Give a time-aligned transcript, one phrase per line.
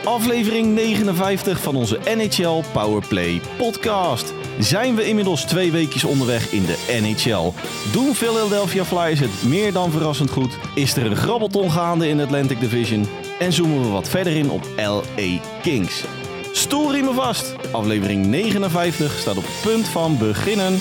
[0.00, 4.32] in aflevering 59 van onze NHL Powerplay podcast.
[4.58, 7.52] Zijn we inmiddels twee weekjes onderweg in de NHL?
[7.92, 10.58] Doen Philadelphia Flyers het meer dan verrassend goed?
[10.74, 13.06] Is er een grabbelton gaande in de Atlantic Division?
[13.38, 16.04] En zoomen we wat verder in op LA Kings.
[16.52, 17.54] Stoelriemen vast.
[17.72, 20.78] Aflevering 59 staat op punt van beginnen.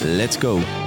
[0.00, 0.83] Let's go.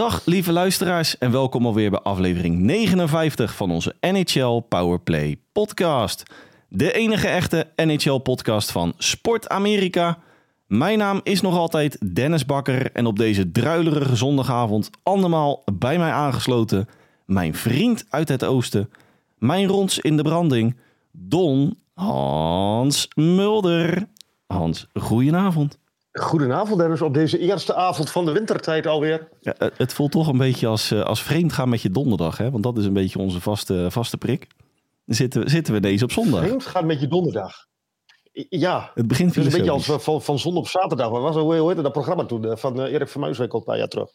[0.00, 6.22] Dag lieve luisteraars en welkom alweer bij aflevering 59 van onze NHL Powerplay podcast.
[6.68, 10.18] De enige echte NHL podcast van Sport Amerika.
[10.66, 16.12] Mijn naam is nog altijd Dennis Bakker en op deze druilerige zondagavond andermaal bij mij
[16.12, 16.88] aangesloten
[17.26, 18.90] mijn vriend uit het oosten,
[19.38, 20.76] mijn rons in de branding,
[21.10, 24.08] Don Hans Mulder.
[24.46, 25.79] Hans, goedenavond.
[26.12, 29.28] Goedenavond Dennis, op deze eerste avond van de wintertijd alweer.
[29.40, 32.50] Ja, het voelt toch een beetje als, eh, als vreemd gaan met je donderdag, hè?
[32.50, 34.46] want dat is een beetje onze vaste, vaste prik.
[35.06, 36.44] Zitten, zitten we deze op zondag.
[36.44, 37.68] Vreemd gaan met je donderdag.
[38.48, 41.08] Ja, het begint is een beetje als van, van zondag op zaterdag.
[41.08, 43.88] Wat was hoe heette dat programma toen eh, van Erik van Muiswinkel een paar jaar
[43.88, 44.10] terug?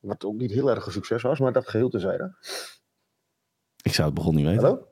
[0.00, 2.36] Wat ook niet heel erg een succes was, maar dat geheel te zijn.
[3.82, 4.62] Ik zou het begon niet weten.
[4.62, 4.86] Hallo?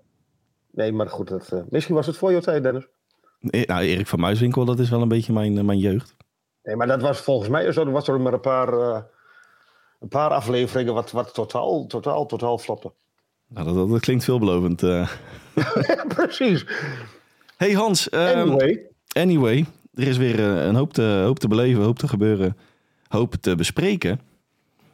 [0.71, 2.89] Nee, maar goed, dat, uh, misschien was het voor je tijd, Dennis.
[3.43, 6.15] Nou, Erik van Muiswinkel, dat is wel een beetje mijn, mijn jeugd.
[6.63, 7.85] Nee, maar dat was volgens mij zo.
[7.85, 8.99] Er was er maar een paar, uh,
[10.01, 12.93] een paar afleveringen wat, wat totaal, totaal, totaal floppen.
[13.49, 14.83] Nou, dat, dat, klinkt veelbelovend.
[15.55, 16.05] Uh.
[16.09, 16.67] Precies.
[17.57, 18.13] Hey Hans.
[18.13, 18.87] Um, anyway.
[19.13, 22.57] Anyway, er is weer een hoop te, hoop te beleven, hoop te gebeuren,
[23.09, 24.21] hoop te bespreken.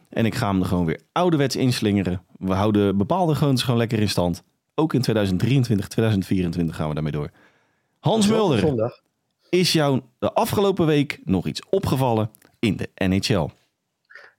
[0.09, 2.23] En ik ga hem er gewoon weer ouderwets inslingeren.
[2.39, 4.43] We houden bepaalde gewoontes gewoon lekker in stand.
[4.75, 7.31] Ook in 2023, 2024 gaan we daarmee door.
[8.01, 9.01] Hans Mulder,
[9.49, 13.49] is jou de afgelopen week nog iets opgevallen in de NHL?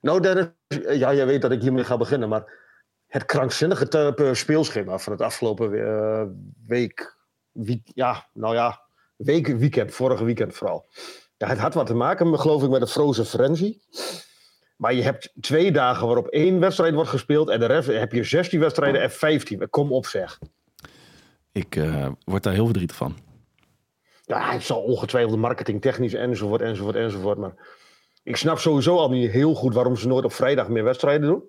[0.00, 2.44] Nou Dennis, ja, jij weet dat ik hiermee ga beginnen, maar
[3.06, 6.22] het krankzinnige speelschema van het afgelopen uh,
[6.66, 7.16] week,
[7.52, 8.80] week, ja, nou ja,
[9.16, 10.86] week, weekend, vorige weekend vooral.
[11.36, 13.78] Ja, het had wat te maken, geloof ik, met de Frozen Frenzy.
[14.76, 17.48] Maar je hebt twee dagen waarop één wedstrijd wordt gespeeld.
[17.48, 19.68] En de rest heb je 16 wedstrijden en 15.
[19.70, 20.38] Kom op zeg.
[21.52, 23.16] Ik uh, word daar heel verdrietig van.
[24.30, 27.38] Ja, het zal ongetwijfeld marketing technisch enzovoort enzovoort enzovoort.
[27.38, 27.54] Maar
[28.22, 31.42] ik snap sowieso al niet heel goed waarom ze nooit op vrijdag meer wedstrijden doen.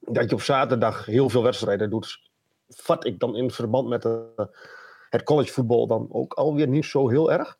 [0.00, 2.30] Dat je op zaterdag heel veel wedstrijden doet.
[2.68, 4.48] Vat ik dan in verband met de,
[5.10, 7.58] het collegevoetbal dan ook alweer niet zo heel erg.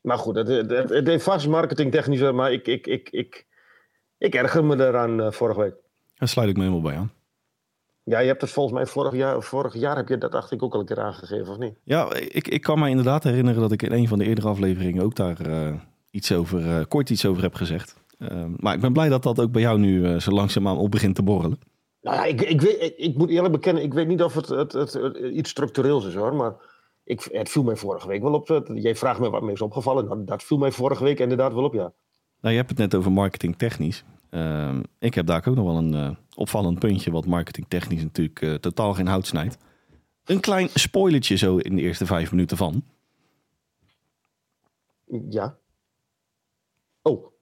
[0.00, 3.46] Maar goed, het, het, het heeft vast marketingtechnische, maar ik, ik, ik, ik,
[4.18, 5.74] ik erger me eraan uh, vorige week.
[6.14, 7.12] Daar sluit ik me helemaal bij aan.
[8.08, 10.62] Ja, je hebt het volgens mij vorig jaar, vorig jaar heb je dat dacht ik
[10.62, 11.74] ook al een keer aangegeven, of niet?
[11.82, 15.02] Ja, ik, ik kan me inderdaad herinneren dat ik in een van de eerdere afleveringen
[15.02, 15.74] ook daar uh,
[16.10, 17.96] iets over, uh, kort iets over heb gezegd.
[18.18, 21.14] Uh, maar ik ben blij dat dat ook bij jou nu zo langzaamaan op begint
[21.14, 21.58] te borrelen.
[22.00, 24.48] Nou ja, ik, ik, weet, ik, ik, moet eerlijk bekennen, ik weet niet of het,
[24.48, 26.54] het, het, het iets structureels is hoor, maar
[27.04, 28.62] ik, het viel mij vorige week wel op.
[28.74, 30.04] Jij vraagt me wat me is opgevallen.
[30.04, 31.92] Nou, dat viel mij vorige week inderdaad wel op, ja.
[32.40, 33.56] Nou, je hebt het net over marketing
[34.30, 38.40] Uh, ik heb daar ook nog wel een uh, opvallend puntje, wat marketing technisch natuurlijk
[38.40, 39.58] uh, totaal geen hout snijdt.
[40.24, 42.84] Een klein spoilertje zo in de eerste vijf minuten van.
[45.28, 45.58] Ja.
[47.02, 47.32] Oh.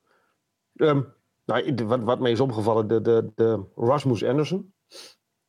[0.74, 1.12] Um,
[1.44, 4.72] nou, wat, wat mij is opgevallen, de, de, de Rasmus Anderson.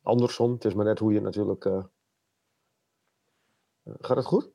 [0.02, 1.84] Anderson, het is maar net hoe je natuurlijk uh,
[4.00, 4.50] Gaat het goed?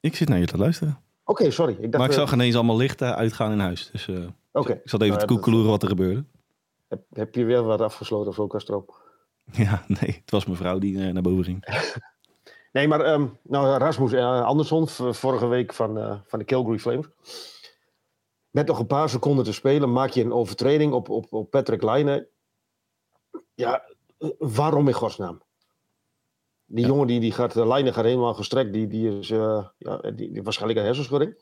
[0.00, 1.00] Ik zit naar je te luisteren.
[1.24, 1.72] Oké, okay, sorry.
[1.72, 3.90] Ik dacht, maar ik zag ineens allemaal lichten uitgaan in huis.
[3.90, 4.08] Dus
[4.52, 4.76] okay.
[4.76, 6.24] ik zat even nou, te koekeloeren wat er gebeurde.
[6.88, 8.84] Heb, heb, je weer wat afgesloten of zo, Castro?
[9.52, 10.20] Ja, nee.
[10.20, 11.64] Het was mijn vrouw die uh, naar boven ging.
[12.72, 17.06] nee, maar um, nou, Rasmus uh, Andersson, vorige week van, uh, van de Calgary Flames.
[18.50, 21.82] Met nog een paar seconden te spelen maak je een overtreding op, op, op Patrick
[21.82, 22.28] Laine.
[23.54, 23.82] Ja,
[24.38, 25.42] waarom in godsnaam?
[26.66, 28.72] Die jongen die, die gaat, de lijnen gaat helemaal gestrekt.
[28.72, 31.36] Die, die is uh, ja, die, die, waarschijnlijk een hersenschudding.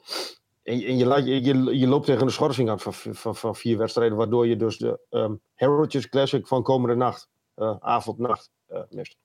[0.62, 3.57] En, en je, laat, je, je, je, loopt tegen een schorsing aan van, van, van
[3.57, 4.17] vier wedstrijden.
[4.17, 9.17] Waardoor je dus de um, Heritage Classic van komende nacht, uh, avond, nacht, uh, mist.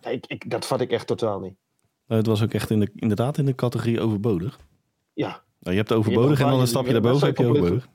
[0.00, 1.56] Ik, ik, dat vat ik echt totaal niet.
[2.06, 4.58] het was ook echt in de, inderdaad in de categorie overbodig.
[5.12, 5.42] Ja.
[5.58, 7.88] Nou, je hebt overbodig je en dan een stapje daarboven heb je overbodig.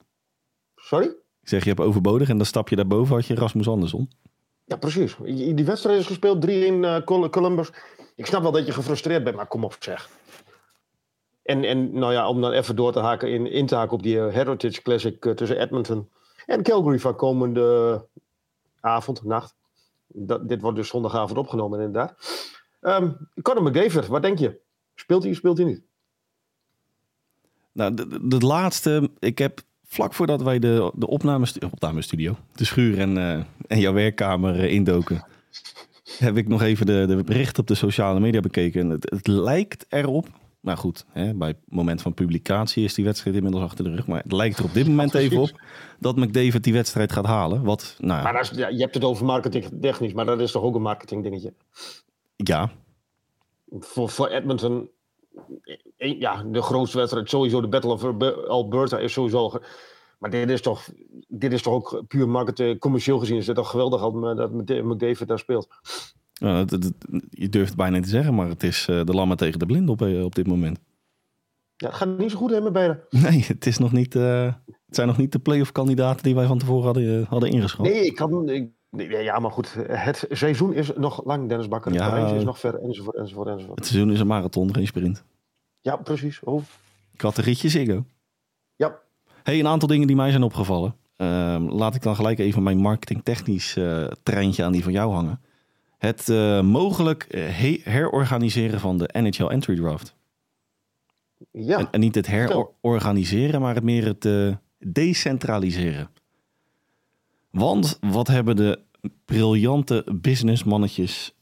[0.76, 1.06] Sorry?
[1.42, 4.10] Ik zeg, je hebt overbodig en dan stap je daarboven had je Rasmus Andersson.
[4.66, 5.16] Ja, precies.
[5.56, 7.72] Die wedstrijd is gespeeld, 3 in uh, Columbus.
[8.16, 10.10] Ik snap wel dat je gefrustreerd bent, maar kom op zeg.
[11.50, 14.16] En, en nou ja, om dan even door te haken, in, te haken op die
[14.16, 16.10] uh, Heritage Classic uh, tussen Edmonton
[16.46, 18.06] en Calgary van komende
[18.80, 19.56] avond, nacht.
[20.08, 22.16] Dat, dit wordt dus zondagavond opgenomen inderdaad.
[22.82, 24.60] Um, Conor McDavid, wat denk je?
[24.96, 25.82] Speelt hij, speelt hij niet?
[27.72, 31.60] Nou, de laatste, ik heb vlak voordat wij de, de opnamestu-
[32.56, 35.26] de schuur en, eh, en jouw werkkamer eh, indoken,
[36.18, 38.82] heb ik nog even de, de berichten op de sociale media bekeken.
[38.82, 40.28] En het, het lijkt erop,
[40.60, 44.08] maar goed, hè, bij het moment van publicatie is die wedstrijd inmiddels achter de rug.
[44.08, 45.62] Maar het lijkt er op dit moment even op
[46.00, 47.64] dat McDavid die wedstrijd gaat halen.
[47.64, 50.52] Wat, nou Maar dat is, ja, je hebt het over marketing technisch, maar dat is
[50.52, 51.54] toch ook een marketing dingetje.
[52.36, 52.72] ja,
[53.80, 54.90] Voor, voor Edmonton,
[55.98, 59.60] ja, de grootste wedstrijd, sowieso de Battle of Alber- Alberta is sowieso...
[60.20, 60.90] Maar dit is toch,
[61.28, 64.02] dit is toch ook puur marketing, commercieel gezien is het toch geweldig
[64.36, 65.68] dat McDavid daar speelt.
[66.40, 66.68] Nou,
[67.30, 69.66] je durft het bijna niet te zeggen, maar het is eh, de lammen tegen de
[69.66, 70.80] blind op, eh, op dit moment.
[71.76, 73.00] Ja, het gaat niet zo goed hè, met beiden.
[73.10, 76.46] Nee, het, is nog niet, eh, het zijn nog niet de playoff kandidaten die wij
[76.46, 77.86] van tevoren hadden, hadden ingeschat.
[77.86, 78.50] Nee, ik kan...
[78.50, 78.72] Ik,
[79.22, 81.94] ja, maar goed, het seizoen is nog lang, Dennis Bakker.
[81.94, 82.04] Ja.
[82.04, 83.80] Het reis is nog ver, enzovoort, enzovoort, enzovoort.
[83.80, 85.24] Het seizoen is een marathon, geen sprint.
[85.80, 86.40] Ja, precies.
[86.44, 86.64] Oh,
[87.14, 88.06] Ik had een ritje Ziggo.
[88.76, 89.00] ja.
[89.44, 90.96] Hey, een aantal dingen die mij zijn opgevallen.
[91.16, 93.78] Ehm, laat ik dan gelijk even mijn marketingtechnisch
[94.24, 95.42] treintje aan die van jou hangen.
[96.00, 100.16] Het eh, mogelijk eh, he- herorganiseren van de NHL Entry Draft.
[101.52, 106.10] Ja, En, en niet het herorganiseren, maar het meer het eh, decentraliseren.
[107.52, 108.80] Want wat hebben de
[109.26, 111.34] briljante businessmannetjes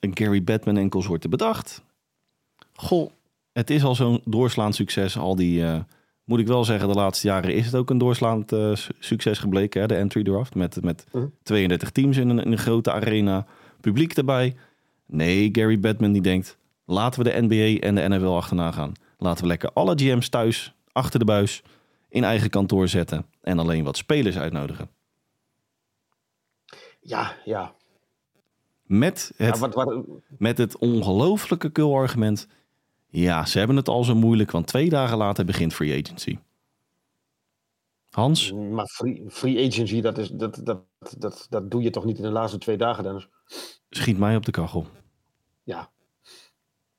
[0.00, 1.84] Gary Batman en consorten bedacht?
[2.74, 3.10] Goh,
[3.52, 5.18] het is al zo'n doorslaand succes.
[5.18, 5.64] Al die,
[6.24, 9.80] moet ik wel zeggen, de laatste jaren is het ook een doorslaand su- succes gebleken.
[9.80, 9.86] Hè?
[9.86, 11.26] De entry draft met, met Mhm.
[11.42, 13.46] 32 teams in een, in een grote arena.
[13.86, 14.56] Publiek erbij.
[15.06, 18.92] Nee, Gary Batman die denkt, laten we de NBA en de NFL achterna gaan.
[19.18, 21.62] Laten we lekker alle GM's thuis, achter de buis,
[22.08, 23.26] in eigen kantoor zetten.
[23.40, 24.88] En alleen wat spelers uitnodigen.
[27.00, 27.74] ja, ja.
[28.82, 30.04] Met het, ja wat, wat,
[30.38, 32.48] met het ongelooflijke kul-argument.
[33.08, 36.38] Ja, ze hebben het al zo moeilijk, want twee dagen later begint free agency.
[38.10, 40.82] Hans, maar free, free agency, dat, is, dat, dat,
[41.18, 43.28] dat, dat doe je toch niet in de laatste twee dagen, Dennis?
[43.90, 44.86] Schiet mij op de kachel.
[45.62, 45.90] Ja.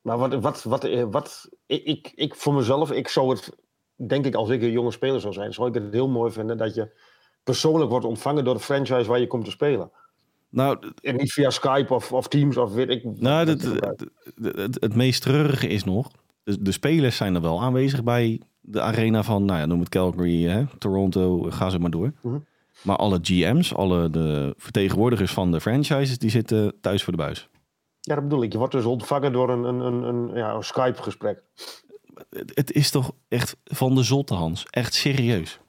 [0.01, 3.55] Maar wat, wat, wat, eh, wat ik, ik, ik voor mezelf, ik zou het,
[3.95, 6.57] denk ik, als ik een jonge speler zou zijn, zou ik het heel mooi vinden
[6.57, 6.99] dat je
[7.43, 9.91] persoonlijk wordt ontvangen door de franchise waar je komt te spelen.
[10.49, 13.03] Nou, En niet via Skype of, of Teams of weet ik.
[13.03, 13.63] nou het,
[14.41, 16.11] het, het, meest treurige is nog...
[16.43, 19.45] De, de spelers zijn er wel aanwezig bij de arena van...
[19.45, 22.13] Nou ja, noem het Calgary, hè, Toronto, ga ze maar door.
[22.21, 22.37] Mhm.
[22.81, 26.17] Maar alle GM's, alle de vertegenwoordigers van de franchises...
[26.17, 27.49] die zitten thuis voor de buis.
[27.99, 28.51] Ja, dat bedoel ik.
[28.51, 31.41] Je wordt dus ontvangen door een, een, een, een, ja, een Skype-gesprek.
[32.29, 34.65] Het, het is toch echt van de zotte, Hans.
[34.69, 35.59] Echt serieus.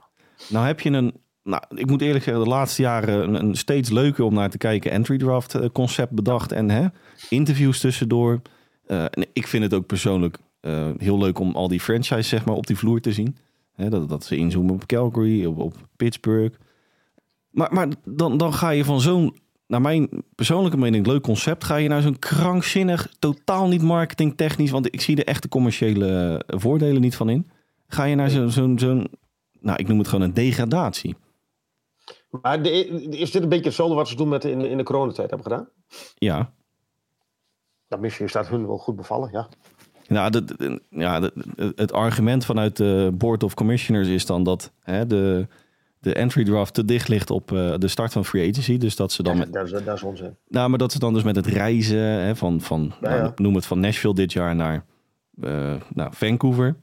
[0.49, 1.14] Nou heb je een...
[1.43, 4.58] Nou, ik moet eerlijk zeggen, de laatste jaren een, een steeds leuker om naar te
[4.58, 6.52] kijken entry draft eh, concept bedacht.
[6.52, 6.87] En hè,
[7.28, 8.43] interviews tussendoor.
[8.87, 12.44] Eh, en ik vind het ook persoonlijk eh, heel leuk om al die franchise zeg
[12.44, 13.37] maar, op die vloer te zien.
[13.72, 16.56] Hè, dat, dat ze inzoomen op Calgary, op, op Pittsburgh.
[17.58, 21.76] Maar, maar dan, dan ga je van zo'n, naar mijn persoonlijke mening, leuk concept, ga
[21.76, 27.00] je naar zo'n krankzinnig, totaal niet marketingtechnisch, want ik zie er echte commerciële eh, voordelen
[27.00, 27.50] niet van in.
[27.88, 29.08] Ga je naar zo'n, zo'n, zo'n
[29.60, 31.16] nou, ik noem het gewoon een degradatie.
[32.43, 35.31] Maar de, is dit een beetje hetzelfde wat ze doen met in, in de coronatijd
[35.31, 35.69] hebben gedaan?
[36.15, 36.53] Ja,
[37.88, 39.48] Nou, misschien is dat hun wel goed bevallen, ja.
[40.08, 44.43] Nou, de, de- ja de- de- het argument vanuit de Board of Commissioners is dan
[44.43, 45.46] dat hè, de,
[46.00, 48.76] de entry draft te dicht ligt op eh, de start van free agency.
[48.78, 50.36] Dus dat ze dan met, dat, is, dat is onzin.
[50.48, 53.32] nou, maar dat ze dan dus met het reizen hè, van, van nou, ja.
[53.36, 54.84] noem het van Nashville dit jaar naar
[55.40, 56.76] eh, nou, Vancouver.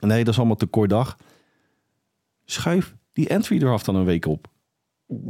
[0.00, 1.16] Nee, dat is allemaal te kort dag.
[2.44, 4.50] Schuif die entry draft dan een week op.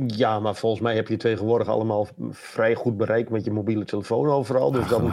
[0.06, 4.26] Ja, maar volgens mij heb je tegenwoordig allemaal vrij goed bereik met je mobiele telefoon
[4.26, 4.70] overal.
[4.70, 5.12] Dus dan,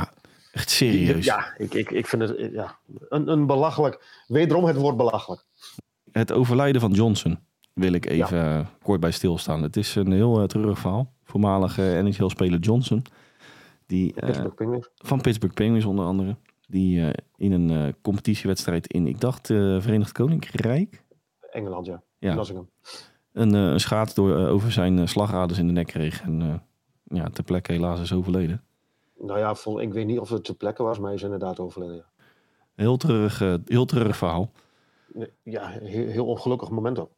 [0.51, 1.25] echt serieus.
[1.25, 2.77] ja, ik, ik, ik vind het ja,
[3.09, 4.23] een, een belachelijk.
[4.27, 5.45] Wederom het woord belachelijk.
[6.11, 7.39] Het overlijden van Johnson
[7.79, 9.63] wil ik even eh, kort bij stilstaan.
[9.63, 11.13] Het is een heel uh, treurig verhaal.
[11.23, 13.01] Voormalige NHL-speler Johnson.
[13.85, 14.89] Die, Pittsburgh Penguins.
[14.95, 16.35] Van Pittsburgh Penguins onder andere.
[16.67, 21.03] Die in een competitiewedstrijd in, ik dacht, Verenigd Koninkrijk.
[21.51, 22.01] Engeland, ja.
[22.17, 22.43] ja.
[23.33, 26.21] Een, een schaat door, over zijn slagaders in de nek kreeg.
[26.21, 26.63] En
[27.03, 28.63] ja, ter plekke helaas is overleden.
[29.17, 31.59] Nou ja, vol, ik weet niet of het ter plekke was, maar hij is inderdaad
[31.59, 31.95] overleden.
[31.95, 32.23] Ja.
[32.75, 34.51] Heel treurig, heel treurig verhaal.
[35.43, 37.11] Ja, heel, heel ongelukkig moment ook.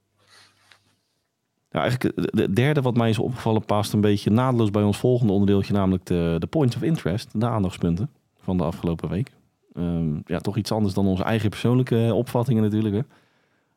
[1.72, 5.34] Ja, eigenlijk de derde wat mij is opgevallen past een beetje naadloos bij ons volgende
[5.34, 9.32] onderdeeltje, namelijk de, de points of interest, de aandachtspunten van de afgelopen week.
[9.74, 12.96] Um, ja, toch iets anders dan onze eigen persoonlijke opvattingen natuurlijk.
[12.96, 13.02] Hè.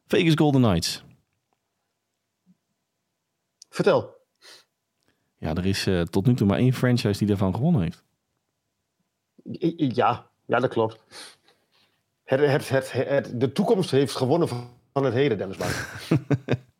[0.06, 1.04] Vegas Golden Knights.
[3.68, 4.16] Vertel.
[5.38, 8.04] Ja, er is uh, tot nu toe maar één franchise die daarvan gewonnen heeft.
[9.94, 11.00] Ja, ja dat klopt.
[12.24, 14.48] Het, het, het, het, de toekomst heeft gewonnen
[14.92, 15.70] van het heden, Dennis Bouw.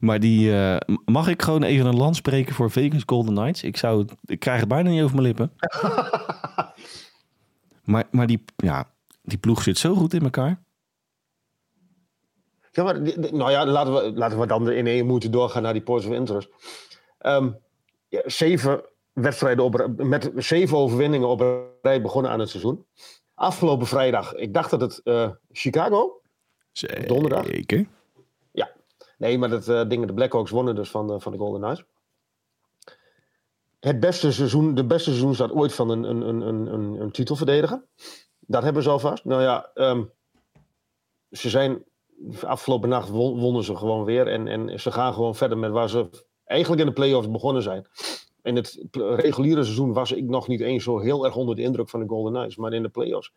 [0.00, 3.62] Maar die, eh, mag ik gewoon even een land spreken voor Vegas Golden Knights?
[3.62, 5.52] Ik, zou, het- ik krijg het bijna niet over mijn lippen.
[7.84, 8.90] maar maar die, ja,
[9.22, 10.62] die ploeg zit zo goed in elkaar.
[12.72, 13.00] Ja, maar,
[13.32, 16.12] nou ja, laten we, laten we dan in één moeten doorgaan naar die points of
[16.12, 16.48] interest.
[17.18, 17.50] Ehm,
[18.08, 22.86] ja, zeven wedstrijden op, met zeven overwinningen op rij begonnen aan het seizoen.
[23.34, 26.20] Afgelopen vrijdag, ik dacht dat het eh, Chicago.
[27.06, 27.46] Donderdag?
[29.16, 31.84] Nee, maar dat eh dingen, de Blackhawks wonnen dus van, de- van de Golden Knights.
[33.80, 36.40] Het beste seizoen, de beste seizoenstart ooit van een, een, een,
[36.72, 37.84] een, een, titelverdediger.
[38.40, 39.24] Dat hebben ze alvast.
[39.24, 40.04] Nou ja, ehm,
[41.30, 41.84] ze zijn
[42.44, 44.26] afgelopen nacht won- wonnen ze gewoon weer.
[44.28, 46.08] En, en ze gaan gewoon verder met waar ze
[46.44, 47.86] eigenlijk in de playoffs begonnen zijn.
[48.42, 51.88] In het reguliere seizoen was ik nog niet eens zo heel erg onder de indruk
[51.88, 52.56] van de Golden Knights.
[52.56, 53.32] Maar in de playoffs.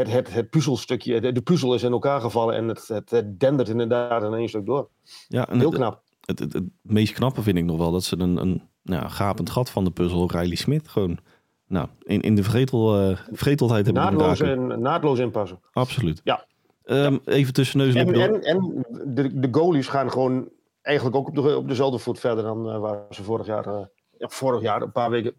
[0.00, 3.40] Het, het, het puzzelstukje, de, de puzzel is in elkaar gevallen en het, het, het
[3.40, 4.88] dendert inderdaad in één stuk door.
[5.28, 6.02] Ja, Heel het, knap.
[6.24, 9.50] het, het, het meest knappe vind ik nog wel dat ze een, een nou, gapend
[9.50, 11.18] gat van de puzzel, Riley Smith, gewoon
[11.66, 15.60] nou, in, in de vergetel, eh vergeteldheid hebben Naadloos, en, naadloos inpassen.
[15.72, 16.20] Absoluut.
[16.24, 16.46] Ja.
[16.84, 20.48] Ehm, even tussen neus en En, en, en de, de goalies gaan gewoon
[20.82, 23.84] eigenlijk ook op, de, op dezelfde voet verder dan eh, waar ze vorig jaar, eh,
[24.18, 25.34] ja, vorig jaar, een paar weken,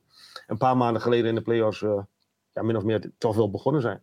[0.48, 1.80] een paar maanden geleden in de playoffs,
[2.54, 4.02] ja, min of meer toch wel begonnen zijn.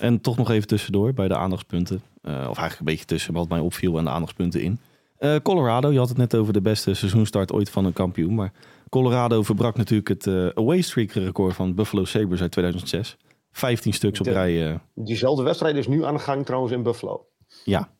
[0.00, 2.02] En toch nog even tussendoor bij de aandachtspunten.
[2.22, 4.78] Eh, of eigenlijk een beetje tussen wat mij opviel en de aandachtspunten in.
[5.18, 8.34] Eh, Colorado, je had het net over de beste seizoenstart ooit van een kampioen.
[8.34, 8.52] Maar
[8.88, 13.16] Colorado verbrak natuurlijk het eh, away streak record van Buffalo Sabres uit 2006.
[13.52, 14.80] 15 stuks op De- rij.
[14.94, 17.26] Diezelfde wedstrijd is nu aan de gang trouwens in Buffalo.
[17.64, 17.94] ja.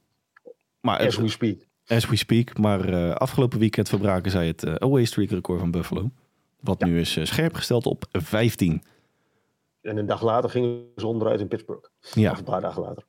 [0.80, 1.56] Maar As we speak.
[1.86, 2.58] as we speak.
[2.58, 6.10] Maar afgelopen weekend verbraken zij het away streak record van Buffalo.
[6.60, 8.82] Wat nu is scherp gesteld op 15.
[9.86, 11.88] En een dag later gingen ze onderuit in Pittsburgh.
[12.00, 13.04] Ja, Of een paar dagen later.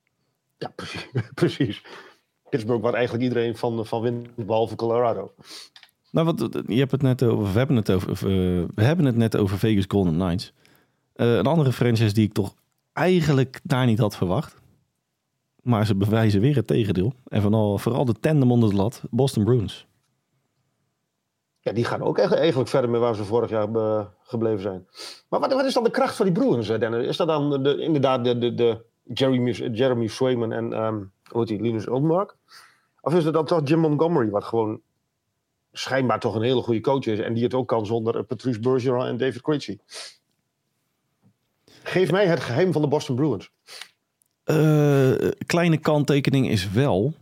[0.58, 1.10] Ja, precies.
[1.34, 1.84] precies.
[2.50, 5.34] Pittsburgh waar eigenlijk iedereen van, van wint, behalve Colorado.
[6.12, 9.16] Nou, wat, je hebt het net over, we hebben het over, eh, we hebben het
[9.16, 10.54] net over Vegas Golden Knights.
[11.14, 12.56] Eh, een andere franchise die ik toch
[12.94, 14.56] eigenlijk daar niet had verwacht.
[15.62, 17.14] Maar ze bewijzen weer het tegendeel.
[17.28, 19.87] En vooral, vooral de tandem onder de lat, Boston Bruins.
[21.68, 24.88] Ja, die gaan ook eigenlijk verder met waar ze vorig jaar eh, gebleven zijn.
[25.30, 26.70] Maar wat, wat is dan de kracht van die Bruins?
[26.70, 31.62] Is dat dan de, inderdaad de, de, de Jeremy, Jeremy Swayman en ehm hoe heet
[31.62, 32.36] Linus Ulmark?
[33.02, 34.82] Of is het dan toch Jim Montgomery, wat gewoon
[35.72, 38.60] schijnbaar toch een hele goede coach is en die het ook kan zonder eh, Patrice
[38.60, 39.80] Bergeron en David Krejci?
[41.84, 43.52] Geef mij het geheim van de Boston Bruins.
[44.44, 47.14] Eh, kleine kanttekening is wel,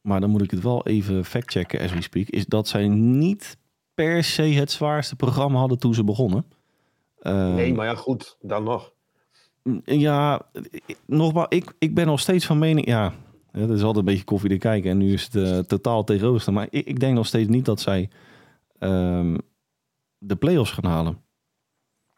[0.00, 3.56] maar dan moet ik het wel even factchecken as we speak, is dat zij niet
[3.94, 6.46] per se het zwaarste programma hadden toen ze begonnen.
[7.18, 8.92] Eh, Nee, maar ja, goed, dan nog.
[9.84, 10.42] Ja,
[11.06, 12.86] nogmaals, ik, ik ben nog steeds van mening.
[12.86, 13.12] Ja,
[13.50, 14.90] het is altijd een beetje koffie te kijken.
[14.90, 16.52] En nu is het eh, totaal tegenover.
[16.52, 18.08] Maar ik, ik denk nog steeds niet dat zij
[18.78, 19.36] ehm,
[20.18, 21.23] de play-offs gaan halen.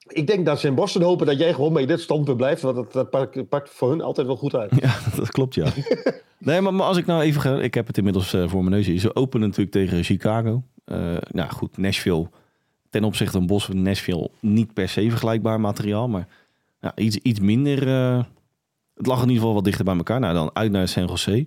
[0.08, 2.76] Ik denk dat ze in Boston hopen dat jij gewoon bij dit standpunt blijft, want
[2.76, 4.72] dat, dat pakt, pakt voor hun altijd wel goed uit.
[4.80, 5.66] Ja, dat klopt, ja.
[6.38, 7.60] nee, maar, maar als ik nou even ga...
[7.60, 9.00] Ik heb het inmiddels eh, voor mijn neus.
[9.00, 10.62] Ze openen natuurlijk tegen Chicago.
[10.84, 12.28] Eh, nou goed, Nashville.
[12.90, 16.08] Ten opzichte van Boston, Nashville niet per se vergelijkbaar materiaal.
[16.08, 16.28] Maar
[16.80, 17.88] ja, iets, iets minder...
[17.88, 18.24] eh,
[18.94, 20.20] het lag in ieder geval wat dichter bij elkaar.
[20.20, 21.46] Nou, dan uit naar San Jose.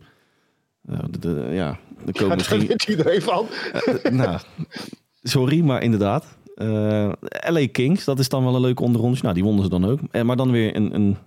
[0.81, 2.71] De, de- ja, Ja, komen daar misschien...
[2.89, 3.45] iedereen van.
[4.11, 4.39] Nou,
[5.21, 6.37] sorry, maar inderdaad.
[6.59, 7.11] Eh,
[7.49, 9.21] LA Kings, dat is dan wel een leuke onderrondje.
[9.21, 9.99] Nou, die wonnen ze dan ook.
[10.11, 11.17] En, maar dan weer een, een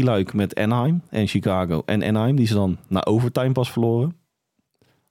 [0.00, 2.36] 2-3 luik met Anaheim en Chicago en Anaheim.
[2.36, 4.16] Die ze dan na overtime pas verloren.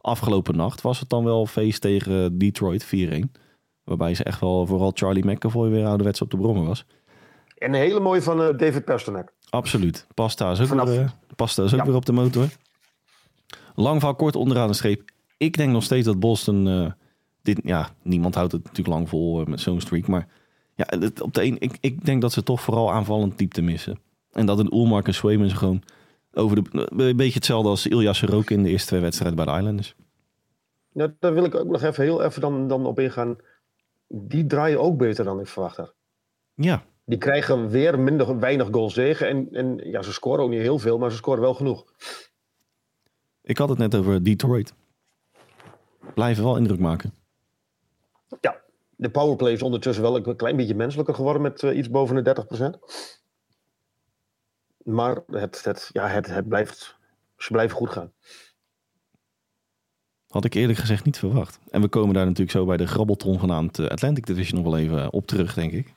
[0.02, 2.90] Afgelopen nacht was het dan wel feest tegen Detroit 4-1.
[3.84, 6.86] Waarbij ze echt wel vooral Charlie McAvoy weer ouderwets op de brommen was.
[7.58, 9.34] En een hele mooie van eh, David Pasternak.
[9.50, 10.08] Absoluut.
[10.14, 11.86] Pasta is ook, Vanaf- weer, eh, Pasta is ook Ja.
[11.86, 12.48] weer op de motor.
[13.76, 15.02] Lang verhaal kort onderaan de streep.
[15.38, 16.68] Ik denk nog steeds dat Boston...
[16.68, 16.92] eh,
[17.46, 20.08] dit, ja, niemand houdt het natuurlijk lang vol eh, met zo'n streak.
[20.08, 20.28] Maar
[20.76, 24.00] ja, het, op de een, ik, ik denk dat ze toch vooral aanvallend diepte missen.
[24.32, 25.84] En dat een Ulmark en ze gewoon
[26.34, 26.88] over de...
[26.90, 29.96] Een beetje hetzelfde als Ilya Sorokin in de eerste twee wedstrijden bij de Islanders.
[30.92, 33.36] Ja, daar wil ik ook nog even heel even dan, dan op ingaan.
[34.08, 35.94] Die draaien ook beter dan ik verwacht had.
[36.54, 39.28] Ja, Die krijgen weer minder, weinig goals tegen.
[39.28, 41.86] En, en ja, ze scoren ook niet heel veel, maar ze scoren wel genoeg.
[43.42, 44.74] ik had het net over Detroit.
[46.14, 47.14] Blijven wel indruk maken.
[48.42, 48.62] Ja,
[48.96, 52.46] de powerplay is ondertussen wel een klein beetje menselijker geworden met eh, iets boven de
[52.80, 52.80] 30%.
[54.84, 56.96] Maar het, het, ja, het, het blijft,
[57.38, 58.12] ze blijven goed gaan.
[60.28, 61.60] Had ik eerlijk gezegd niet verwacht.
[61.70, 64.80] En we komen daar natuurlijk zo bij de grabbelton genaamd eh, Atlantic Division nog wel
[64.82, 65.94] even op terug, denk ik.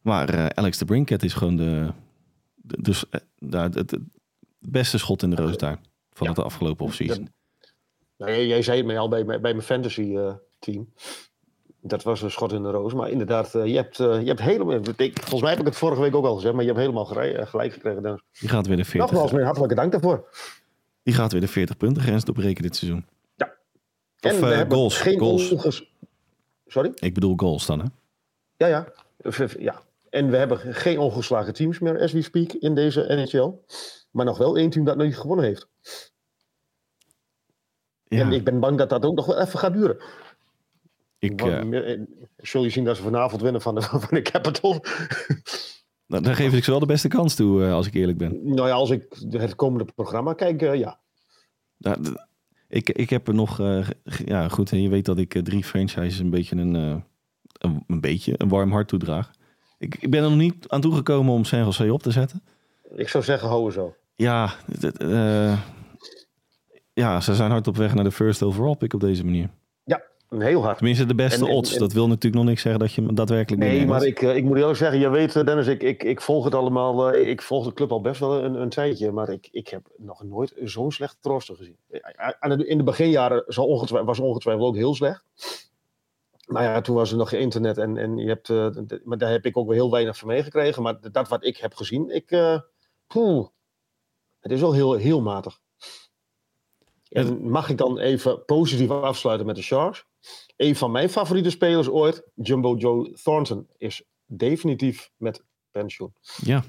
[0.00, 1.92] Maar eh, Alex de Brinket is gewoon de,
[2.56, 3.98] Dus eh, daar, het, het
[4.58, 5.78] beste schot in de roos daar
[6.12, 6.32] van Ja.
[6.32, 7.28] het afgelopen offseason.
[8.16, 10.92] Nou, jij, jij zei het mij al bij, mijn- bij mijn fantasy eh, team.
[11.86, 12.92] Dat was een schot in de roos.
[12.94, 14.74] Maar inderdaad, eh, je, hebt, eh, je hebt helemaal...
[14.96, 17.04] Ik, volgens mij heb ik het vorige week ook al gezegd, maar je hebt helemaal
[17.04, 18.02] gelijk, eh, gelijk gekregen.
[18.02, 18.20] Dennis.
[18.40, 20.28] Die gaat weer de 40, Nogmaals, mijn hartelijke dank daarvoor.
[21.02, 23.06] die gaat weer de 40 punten grens doorbreken dit seizoen.
[24.20, 24.98] En Of we hebben goals.
[24.98, 25.50] geen goals.
[25.50, 25.90] onges-
[26.66, 26.92] Sorry?
[26.94, 27.86] Ik bedoel goals dan, hè?
[28.56, 28.92] Ja, ja.
[29.58, 29.82] Ja.
[30.10, 33.52] En we hebben geen ongeslagen teams meer, as we speak, in deze NHL.
[34.10, 35.68] Maar nog wel één team dat nog niet gewonnen heeft.
[38.08, 39.96] Ja, En ik ben bang dat dat ook nog wel even gaat duren.
[41.32, 42.00] Ik, eh,
[42.36, 44.84] Zul je zien dat ze vanavond winnen van de, van de Capital?
[46.06, 48.40] nou, daar geef ik ze wel de beste kans toe, eh, als ik eerlijk ben.
[48.42, 51.00] nou ja, als ik het komende programma kijk, ja.
[51.78, 52.16] Nou,
[52.68, 53.60] ik, ik heb er nog,
[54.24, 58.34] ja goed, en je weet dat ik drie franchises een beetje een, een, een beetje
[58.36, 59.30] een warm hart toedraag.
[59.78, 62.42] Ik, ik ben er nog niet aan toegekomen om San Jose op te zetten.
[62.94, 63.94] Ik zou zeggen, hou zo.
[64.14, 64.54] Ja,
[67.00, 69.50] ja, ze zijn hard op weg naar de first overall pick op deze manier.
[70.40, 70.76] Heel hard.
[70.76, 71.72] Tenminste, de beste En- odds.
[71.72, 74.44] en- Dat wil natuurlijk nog niks zeggen dat je daadwerkelijk Nee, maar ik, eh, ik
[74.44, 77.12] moet eerlijk zeggen, je weet, eh, Dennis, ik, ik, ik volg het allemaal.
[77.12, 79.12] eh, ik volg de club al best wel een, een tijdje.
[79.12, 81.76] Maar ik, ik heb nog nooit zo'n slecht rooster gezien.
[82.66, 85.24] In de beginjaren was ongetwijfeld ook heel slecht.
[86.46, 87.78] Maar ja, toen was er nog geen internet.
[87.78, 88.48] En, en je hebt,
[89.04, 90.82] maar daar heb ik ook wel heel weinig van meegekregen.
[90.82, 92.60] Maar dat wat ik heb gezien, ik,
[93.06, 93.46] poeh,
[94.40, 95.60] het is wel heel, heel matig.
[97.08, 100.06] En mag ik dan even positief afsluiten met de Sharks?
[100.56, 106.14] Een van mijn favoriete spelers ooit, Jumbo Joe Thornton, is definitief met pensioen.
[106.36, 106.62] Ja,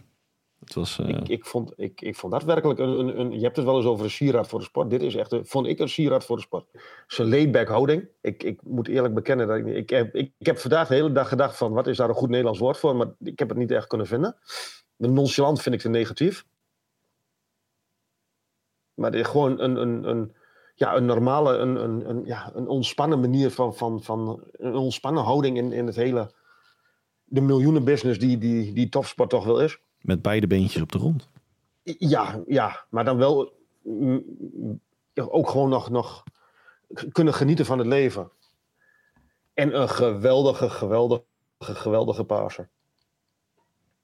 [0.60, 1.00] het was...
[1.00, 3.32] eh, Ik, ik, vond, ik, ik vond dat werkelijk een, een, een...
[3.32, 4.90] Je hebt het wel eens over een sieraad voor de sport.
[4.90, 6.66] Dit is echt, een, vond ik een sieraad voor de sport.
[7.08, 8.08] Zijn laid-back houding.
[8.22, 9.66] Ik, ik moet eerlijk bekennen dat ik...
[9.66, 11.74] Ik heb, ik, ik heb vandaag de hele dag gedacht van...
[11.74, 12.96] Wat is daar een goed Nederlands woord voor?
[12.96, 14.38] Maar ik heb het niet echt kunnen vinden.
[14.96, 16.46] De nonchalant vind ik te negatief.
[18.94, 20.36] Maar gewoon een, een, een,
[20.78, 25.24] ja, een normale, een, een, een, ja, een ontspannen manier van, van, van een ontspannen
[25.24, 26.32] houding in, in het hele,
[27.24, 29.80] de miljoenenbusiness die, die, die topsport toch wel is.
[30.02, 31.30] met beide beentjes op de grond.
[31.84, 34.24] Ja, ja, maar dan wel mm,
[35.16, 36.24] ook gewoon nog, nog
[37.12, 38.32] kunnen genieten van het leven.
[39.54, 41.26] En een geweldige, geweldige,
[41.60, 42.70] geweldige passer.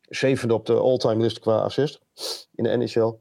[0.02, 2.02] Zevende op de all-time list qua assist
[2.56, 3.14] in de NHL.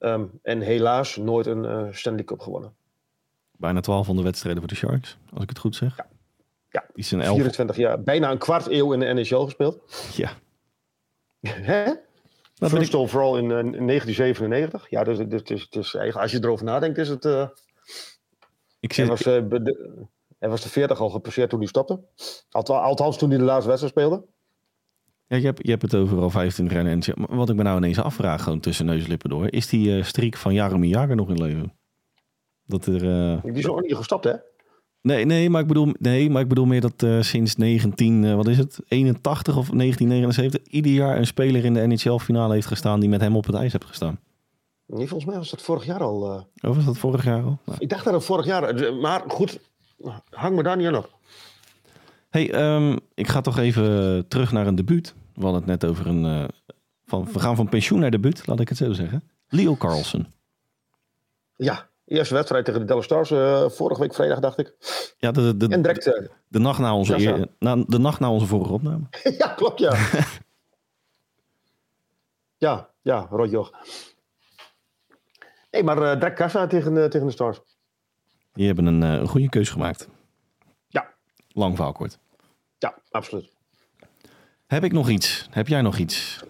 [0.00, 2.74] Ehm, en helaas nooit een eh, Stanley Cup gewonnen.
[3.52, 5.96] Bijna 1200 wedstrijden voor de Sharks, als ik het goed zeg.
[6.68, 6.84] Ja.
[6.94, 7.34] Die zijn 11.
[7.34, 9.78] 24 jaar, bijna een kwart eeuw in de NHL gespeeld.
[10.16, 10.30] Ja.
[11.40, 11.84] Hè?
[12.58, 14.90] Ben First in, eh, in 1997.
[14.90, 17.24] Ja, dus, dus, dus, dus eigenlijk, als je erover nadenkt, is het.
[17.24, 17.48] eh,
[18.80, 20.06] Ik hij, zit, was, eh, de,
[20.38, 22.00] hij was de 40 al gepasseerd toen hij stopte.
[22.50, 24.24] Althans toen hij de laatste wedstrijd speelde.
[25.30, 26.86] Ja, je, hebt, je hebt het over al 25 jaar.
[26.86, 29.52] En wat ik me nou ineens afvraag, gewoon tussen neus en lippen door.
[29.52, 31.72] Is die eh streak van Jaromir Jagr nog in leven?
[32.66, 32.94] Dat er...
[33.34, 34.32] eh, Die is nog niet gestopt, hè?
[35.02, 38.34] Nee, nee, maar ik bedoel, nee, maar ik bedoel meer dat eh, sinds 19, eh,
[38.34, 43.00] wat is het, 81 of 1979, ieder jaar een speler in de NHL-finale heeft gestaan
[43.00, 44.18] die met hem op het ijs heeft gestaan.
[44.86, 46.46] Nee, volgens mij was dat vorig jaar al.
[46.60, 47.58] Of was dat vorig jaar al?
[47.64, 47.78] Nou.
[47.80, 48.94] ik dacht dat het vorig jaar.
[48.94, 49.58] Maar goed,
[50.30, 51.18] hang me daar niet aan op.
[52.30, 55.14] Hey, ehm, ik ga toch even terug naar een debuut.
[55.40, 56.48] We hadden het net over een, eh,
[57.06, 59.30] van, we gaan van pensioen naar debuut, laat ik het zo zeggen.
[59.48, 60.32] Leo Carlson.
[61.56, 63.30] Ja, eerste wedstrijd tegen de Dallas Stars.
[63.30, 64.74] eh, vorige week vrijdag, dacht ik.
[65.18, 66.06] Ja, de, de, En direct.
[66.06, 67.34] eh, de, nacht na onze, Ja, zo.
[67.36, 69.04] eer- na, de nacht na onze vorige opname.
[69.38, 69.94] ja, klopt, ja.
[72.66, 73.70] ja, ja, rotjoch.
[75.70, 77.60] Nee, maar eh direct kassa tegen, tegen de Stars.
[78.52, 80.08] Die hebben een, een goede keus gemaakt.
[80.88, 81.14] Ja,
[81.48, 82.18] Lang verhaal kort.
[82.78, 83.50] ja, absoluut.
[84.70, 85.46] Heb ik nog iets?
[85.50, 86.44] Heb jij nog iets?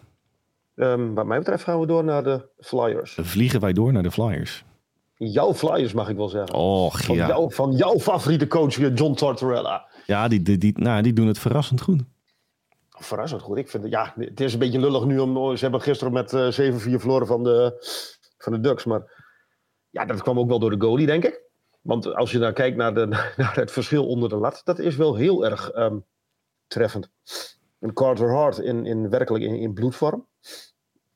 [0.75, 3.17] Ehm, wat mij betreft gaan we door naar de Flyers.
[3.21, 4.65] Vliegen wij door naar de Flyers.
[5.15, 6.55] Jouw Flyers, mag ik wel zeggen.
[6.55, 7.27] Och Van, ja.
[7.29, 9.89] jou, van jouw favoriete coach, John Tortorella.
[10.07, 12.03] Ja, die, die, die, nou, die doen het verrassend goed.
[12.89, 13.57] Verrassend goed.
[13.59, 15.19] Ik vind, het- ja, het is een beetje lullig nu.
[15.19, 17.77] Om, ze hebben gisteren met eh 7-4 verloren van de,
[18.39, 18.85] van de Ducks.
[18.85, 19.03] Maar
[19.91, 21.41] ja, dat kwam ook wel door de goalie, denk ik.
[21.81, 23.07] Want als je dan kijkt naar, de,
[23.37, 25.99] naar het verschil onder de lat, dat is wel heel erg ehm,
[26.67, 27.11] treffend.
[27.81, 30.27] Een Carter Hart in, in werkelijk in, in bloedvorm.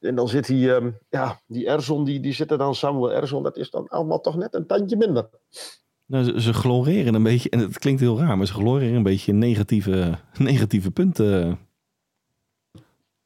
[0.01, 3.43] En dan zit die, ehm, ja, die Erzon, die, die zit er dan, Samuel Erzon,
[3.43, 5.29] dat is dan allemaal toch net een tandje minder.
[6.07, 9.03] Nou, ze, ze gloreren een beetje, en het klinkt heel raar, maar ze gloreren een
[9.03, 11.59] beetje negatieve, negatieve punten.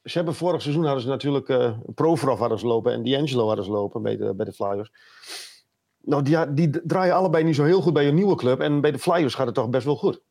[0.02, 3.64] Ze hebben vorig seizoen hadden ze natuurlijk eh Provorov hadden ze lopen en D'Angelo hadden
[3.64, 4.90] ze lopen bij de, bij de Flyers.
[6.00, 8.60] Nou, die, die draaien allebei niet zo heel goed bij een nieuwe club.
[8.60, 10.22] En bij de Flyers gaat het toch best wel goed.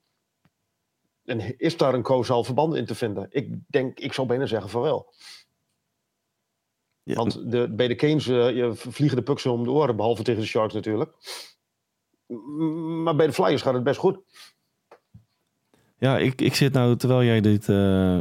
[1.28, 3.28] En is daar een causaal verband in te vinden?
[3.30, 5.14] Ik denk, ik zou bijna zeggen van wel.
[7.04, 7.16] Ja.
[7.16, 10.42] Want de, bij de Canes eh, je vliegen de pucks om de oren, behalve tegen
[10.42, 11.12] de Sharks natuurlijk.
[13.04, 14.20] Maar bij de Flyers gaat het best goed.
[15.98, 17.68] Ja, ik, ik zit nou, terwijl jij dit, eh,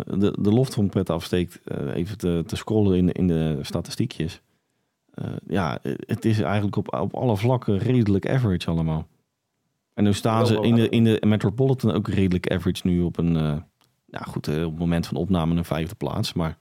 [0.05, 4.41] de, de lofttrompet afsteekt, eh, even te, te scrollen in, de- in de statistiekjes.
[5.47, 9.07] Ja, het is eigenlijk op, op alle vlakken redelijk average allemaal.
[9.97, 13.37] En nu staan ze in de, in de Metropolitan ook redelijk average nu op een,
[13.37, 13.57] eh
[14.07, 16.33] nou goed, eh, op het moment van opname een vijfde plaats.
[16.33, 16.59] Maar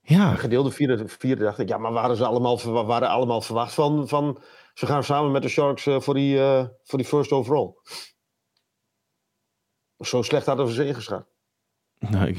[0.00, 4.08] ja, Gedeelde vierde, vierde dacht ik, ja, maar waren ze allemaal, waren allemaal verwacht van,
[4.08, 4.38] van
[4.74, 6.38] ze gaan samen met de Sharks eh, voor, die,
[6.82, 7.72] voor die first overall.
[9.98, 11.26] Zo slecht hadden we ze ingeschat.
[11.98, 12.38] nou, ik,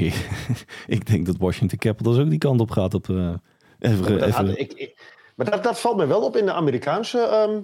[0.98, 2.94] ik denk dat Washington Capitals ook die kant op gaat.
[2.94, 3.40] Op, even,
[3.80, 6.54] Maar dat, even, had- ik, ik- maar dat, dat valt mij wel op in de
[6.54, 7.62] Amerikaanse ehm,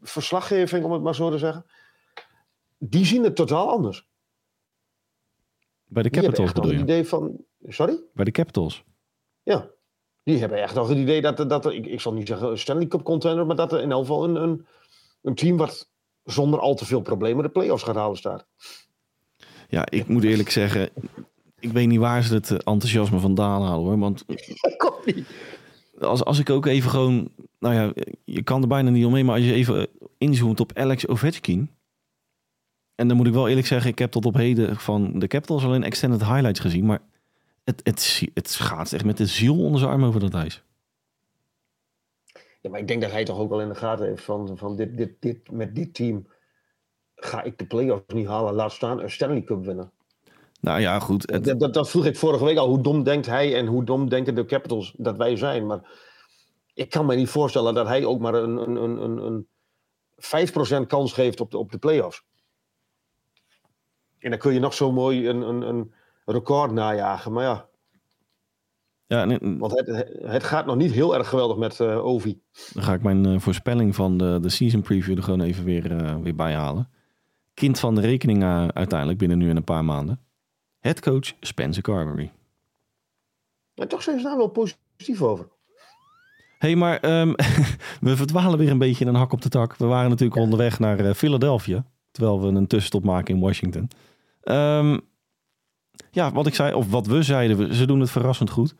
[0.00, 1.66] verslaggeving, om het maar zo te zeggen.
[2.78, 4.08] Die zien het totaal anders.
[5.84, 6.84] bij de Capitals bedoel het je?
[6.84, 7.44] idee van...
[7.66, 8.00] Sorry?
[8.14, 8.84] Bij de Capitals.
[9.42, 9.70] Ja.
[10.22, 12.58] Die hebben echt nog het idee dat, dat er, ik, ik zal niet zeggen een
[12.58, 14.66] Stanley Cup contender, maar dat er in elk geval een, een,
[15.22, 15.90] een team wat
[16.24, 18.46] zonder al te veel problemen de play-offs gaat halen staat.
[19.68, 20.90] Ja, ik moet eerlijk zeggen,
[21.58, 23.98] ik weet niet waar ze het enthousiasme vandaan halen hoor.
[23.98, 24.24] Want
[24.76, 25.28] Komt niet.
[26.00, 27.92] Als, als ik ook even gewoon, nou ja,
[28.24, 31.70] je kan er bijna niet omheen, maar als je even inzoomt op Alex Ovechkin.
[32.94, 35.64] En dan moet ik wel eerlijk zeggen, ik heb tot op heden van de Capitals
[35.64, 36.86] alleen extended highlights gezien.
[36.86, 37.00] Maar
[37.64, 40.62] het, het, het gaat echt met de ziel onder zijn arm over dat ijs.
[42.60, 44.76] Ja, maar ik denk dat hij toch ook wel in de gaten heeft van, van
[44.76, 46.26] dit, dit, dit, met dit team
[47.14, 48.54] ga ik de play-offs niet halen.
[48.54, 49.92] Laat staan een Stanley Cup winnen.
[50.60, 51.30] Nou ja, goed.
[51.30, 52.68] Het, Dat, dat, dat vroeg ik vorige week al.
[52.68, 55.66] Hoe dom denkt hij en hoe dom denken de Capitals dat wij zijn?
[55.66, 55.80] Maar
[56.74, 59.46] ik kan me niet voorstellen dat hij ook maar een, een, een, een, een
[60.82, 62.24] 5% kans geeft op de, op de play-offs.
[64.18, 65.92] En dan kun je nog zo mooi een, een, een
[66.24, 67.32] record najagen.
[67.32, 67.68] Maar ja,
[69.06, 72.40] ja, want het, het gaat nog niet heel erg geweldig met eh Ovi.
[72.72, 75.96] Dan ga ik mijn eh, voorspelling van de, de season preview er gewoon even weer,
[75.96, 76.88] eh, weer bij halen.
[77.54, 80.20] Kind van de rekening uiteindelijk binnen nu en een paar maanden.
[80.88, 82.32] Headcoach Spencer Carberry.
[83.74, 85.48] Maar toch zijn ze daar wel positief over.
[86.58, 87.32] hey, maar ehm,
[88.00, 89.76] we verdwalen weer een beetje in een hak op de tak.
[89.76, 91.84] We waren natuurlijk onderweg naar eh, Philadelphia.
[92.10, 93.90] Terwijl we een tussenstop maken in Washington.
[94.42, 94.98] Ehm,
[96.10, 98.74] ja, wat ik zei, of wat we zeiden, ze doen het verrassend goed.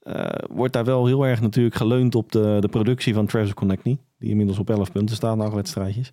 [0.00, 3.98] Eh, wordt daar wel heel erg natuurlijk geleund op de, de productie van Travis Connectney.
[4.18, 6.12] Die inmiddels op 11 punten staat na acht wedstrijdjes.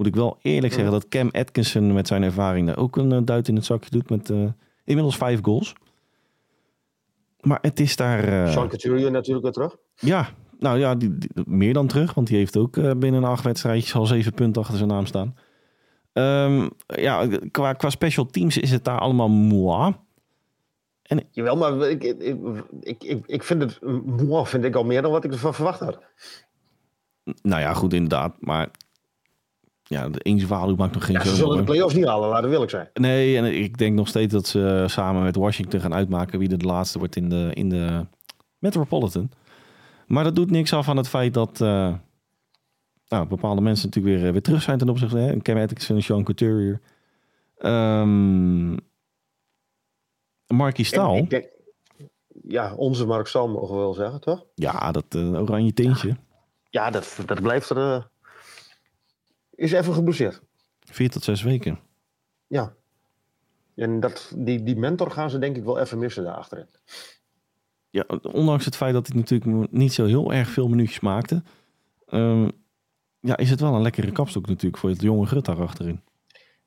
[0.00, 3.18] Moet ik wel eerlijk zeggen dat Cam Atkinson met zijn ervaring daar ook een eh,
[3.24, 4.10] duit in het zakje doet.
[4.10, 4.44] Met eh,
[4.84, 5.72] inmiddels vijf goals.
[7.40, 8.24] Maar het is daar...
[8.24, 9.76] eh, Sean Couturier natuurlijk weer terug.
[9.94, 12.14] ja, nou ja, die, die- meer dan terug.
[12.14, 15.36] Want die heeft ook eh, binnen acht wedstrijdjes al zeven punten achter zijn naam staan.
[16.12, 19.94] Ehm, ja, qua, qua special teams is het daar allemaal moi.
[21.30, 22.22] Jawel, maar ik, ik,
[22.80, 25.80] ik, ik, ik vind het, moi, vind ik al meer dan wat ik ervan verwacht
[25.80, 25.98] had.
[27.42, 28.34] Nou ja, goed inderdaad.
[28.38, 28.70] Maar
[29.90, 32.46] ja, de eens Walu maakt nog geen Ja, ze zullen de play-offs niet halen, laten
[32.46, 32.88] we eerlijk zijn.
[32.92, 36.58] Nee, en ik denk nog steeds dat ze samen met Washington gaan uitmaken wie er
[36.58, 38.06] de laatste wordt in de, in de
[38.58, 39.30] Metropolitan.
[40.06, 41.94] Maar dat doet niks af aan het feit dat eh,
[43.08, 46.02] nou, bepaalde mensen natuurlijk weer, eh, weer terug zijn ten opzichte van Cam Atkinson en
[46.02, 46.80] Sean Couturier.
[47.56, 48.76] Ehm
[50.46, 51.16] Marky Staal.
[51.16, 51.48] Ik denk,
[52.42, 54.44] ja, onze Mark Stal mogen we wel zeggen, toch?
[54.54, 56.16] Ja, dat eh, oranje tintje.
[56.70, 58.10] Ja, dat, dat blijft er...
[59.60, 60.42] is even geblesseerd.
[60.80, 61.78] Vier tot zes weken.
[62.46, 62.74] Ja.
[63.74, 66.66] En dat, die, die mentor gaan ze denk ik wel even missen daar achterin.
[67.90, 71.42] Ja, ondanks het feit dat hij natuurlijk niet zo heel erg veel minuutjes maakte.
[72.06, 72.48] ehm,
[73.20, 76.00] ja, is het wel een lekkere kapstok natuurlijk voor het jonge Grut daar achterin.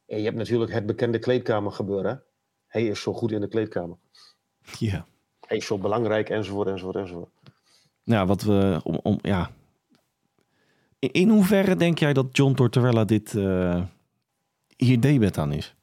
[0.06, 2.24] En je hebt natuurlijk het bekende kleedkamer gebeuren.
[2.68, 3.98] Hij is zo goed in de kleedkamer.
[4.80, 5.06] Ja.
[5.40, 7.32] Hij is zo belangrijk, enzovoort, enzovoort, enzovoort.
[8.04, 9.52] Ja, wat we om, om ja.
[11.12, 13.82] In, hoeverre denk jij dat John Tortorella dit eh,
[14.78, 15.76] hier debet aan is?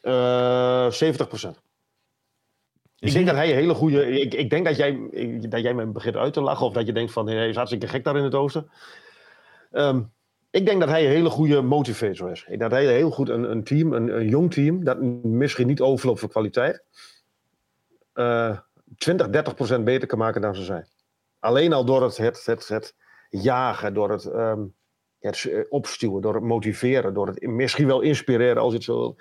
[0.00, 0.98] Eh 70% Ik
[2.98, 4.20] Is denk dat hij een hele goede.
[4.20, 6.66] Ik, ik denk dat jij, ik- dat jij me begint uit te lachen.
[6.66, 8.70] Of dat je denkt van hij is hartstikke gek daar in het oosten.
[9.70, 10.02] Ehm,
[10.50, 12.46] ik denk dat hij een hele goede motivator is.
[12.58, 16.20] Dat hij heel goed een, een team, een, een jong team, dat misschien niet overloopt
[16.20, 16.82] voor kwaliteit.
[18.12, 18.58] eh
[18.98, 20.86] 20, 30 procent beter kan maken dan ze zijn.
[21.38, 22.94] Alleen al door het, het, het, het
[23.30, 24.60] jagen, door het, ehm,
[25.18, 28.98] het eh, opstuwen, door het motiveren, door het misschien wel inspireren als je het zo
[28.98, 29.16] wil.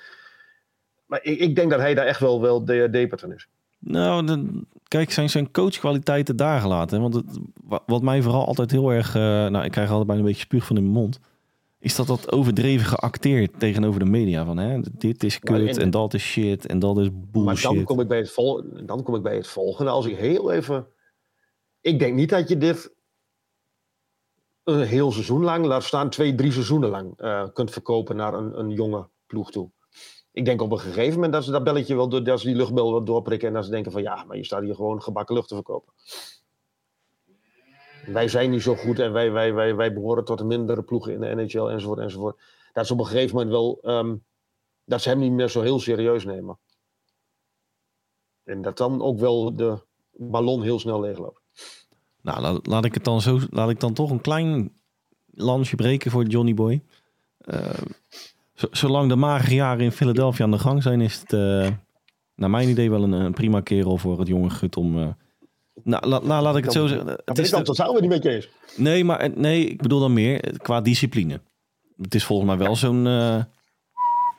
[1.05, 3.47] Maar ik, ik denk dat hij daar echt wel, wel de deper in is.
[3.79, 7.01] Nou, de- kijk, zijn, zijn coachkwaliteiten daar gelaten.
[7.01, 7.25] Want het,
[7.85, 9.15] wat mij vooral altijd heel erg...
[9.15, 11.19] eh, nou, ik krijg altijd bijna een beetje spuug van in mijn mond.
[11.79, 14.45] is dat dat overdreven geacteerd tegenover de media.
[14.45, 17.63] Van hè, dit is Maar kut en dat is shit en dat is Maar bullshit.
[17.75, 19.91] dan kom, ik bij het vol, dan kom ik bij het volgende.
[19.91, 20.85] Als ik heel even.
[21.81, 22.91] Ik denk niet dat je dit
[24.69, 28.59] een heel seizoen lang, laat staan twee, drie seizoenen lang, eh, kunt verkopen naar een,
[28.59, 29.71] een jonge ploeg toe.
[30.31, 32.55] Ik denk op een gegeven moment dat ze dat belletje wel door, dat ze die
[32.55, 35.35] luchtbel wel doorprikken en dat ze denken van ja, maar je staat hier gewoon gebakken
[35.35, 35.93] lucht te verkopen.
[38.05, 41.13] Wij zijn niet zo goed en wij, wij, wij, wij behoren tot de mindere ploegen
[41.13, 42.41] in de NHL enzovoort enzovoort.
[42.73, 44.15] Dat ze op een gegeven moment wel, ehm,
[44.85, 46.59] dat ze hem niet meer zo heel serieus nemen.
[48.43, 51.38] En dat dan ook wel de ballon heel snel leegloopt.
[52.21, 54.71] Nou, laat, laat ik het dan zo, laat ik dan toch een klein
[55.33, 56.81] lansje breken voor Johnny Boy.
[57.37, 57.69] Eh,
[58.53, 61.67] zo- zolang de magere jaren in Philadelphia aan de gang zijn, is het eh,
[62.35, 64.97] naar mijn idee wel een, een prima kerel voor het jonge gut om.
[65.01, 65.07] eh,
[65.83, 67.05] nou, la- la- laat ik het zo zeggen.
[67.05, 68.49] Dat Het is dan de- totaal weer niet met je eens.
[68.77, 71.41] nee, maar nee, ik bedoel dan meer qua discipline.
[72.01, 73.03] Het is volgens mij wel zo'n.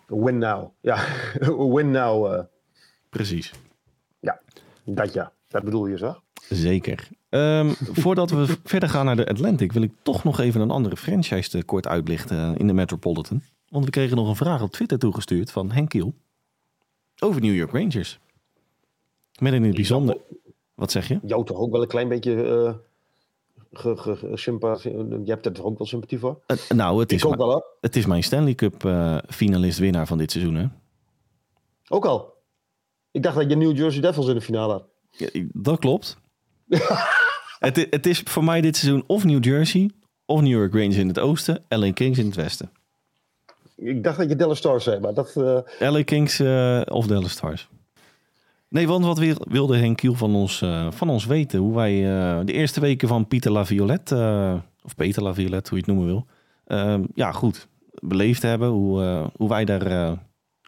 [0.07, 0.69] Win now.
[0.81, 1.05] Ja,
[1.75, 2.45] win now.
[3.11, 3.53] precies.
[4.85, 6.17] dat ja, dat bedoel je zo.
[6.49, 7.09] Zeker.
[7.31, 10.97] Ehm, voordat we verder gaan naar de Atlantic, wil ik toch nog even een andere
[10.97, 13.43] franchise te kort uitlichten in de Metropolitan.
[13.69, 16.15] Want we kregen nog een vraag op Twitter toegestuurd van Henk Kiel
[17.19, 18.19] over New York Rangers.
[19.39, 20.17] Met in het bijzonder.
[20.75, 21.19] Wat zeg je?
[21.23, 22.45] Jou toch ook wel een klein beetje.
[22.45, 22.75] eh
[23.73, 24.93] ge, ge, ge- sympathie-
[25.25, 26.41] je hebt er toch ook wel sympathie voor?
[26.47, 30.19] Eh, nou, het is, ook wel het is mijn Stanley Cup eh, finalist winnaar van
[30.19, 30.55] dit seizoen.
[30.55, 30.67] Hè?
[31.89, 32.35] Ook al.
[33.11, 34.85] Ik dacht dat je New Jersey Devils in de finale had.
[35.11, 36.20] Ja, dat klopt.
[37.59, 39.91] het, het is voor mij dit seizoen of New Jersey
[40.27, 42.71] of New York Rangers in het oosten, LA Kings in het westen.
[43.77, 45.37] Ik dacht dat je Dallas Stars zei, maar dat...
[45.79, 47.69] eh, LA Kings eh, of Dallas Stars.
[48.69, 51.59] Nee, want wat wil- wilde Henk Kiel van ons, eh, van ons weten?
[51.61, 51.93] Hoe wij
[52.45, 54.55] de eerste weken van Pieter Laviolette, eh
[54.85, 56.27] of Peter Laviolette, hoe je het noemen wil.
[56.65, 57.69] eh, ja, goed,
[58.01, 58.69] beleefd hebben.
[58.69, 60.17] Hoe, hoe wij daar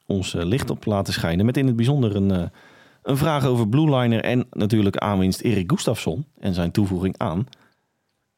[0.06, 1.46] ons licht op laten schijnen.
[1.46, 2.50] Met in het bijzonder een,
[3.02, 7.46] een vraag over Blue Liner en natuurlijk aanwinst Erik Gustafsson en zijn toevoeging aan.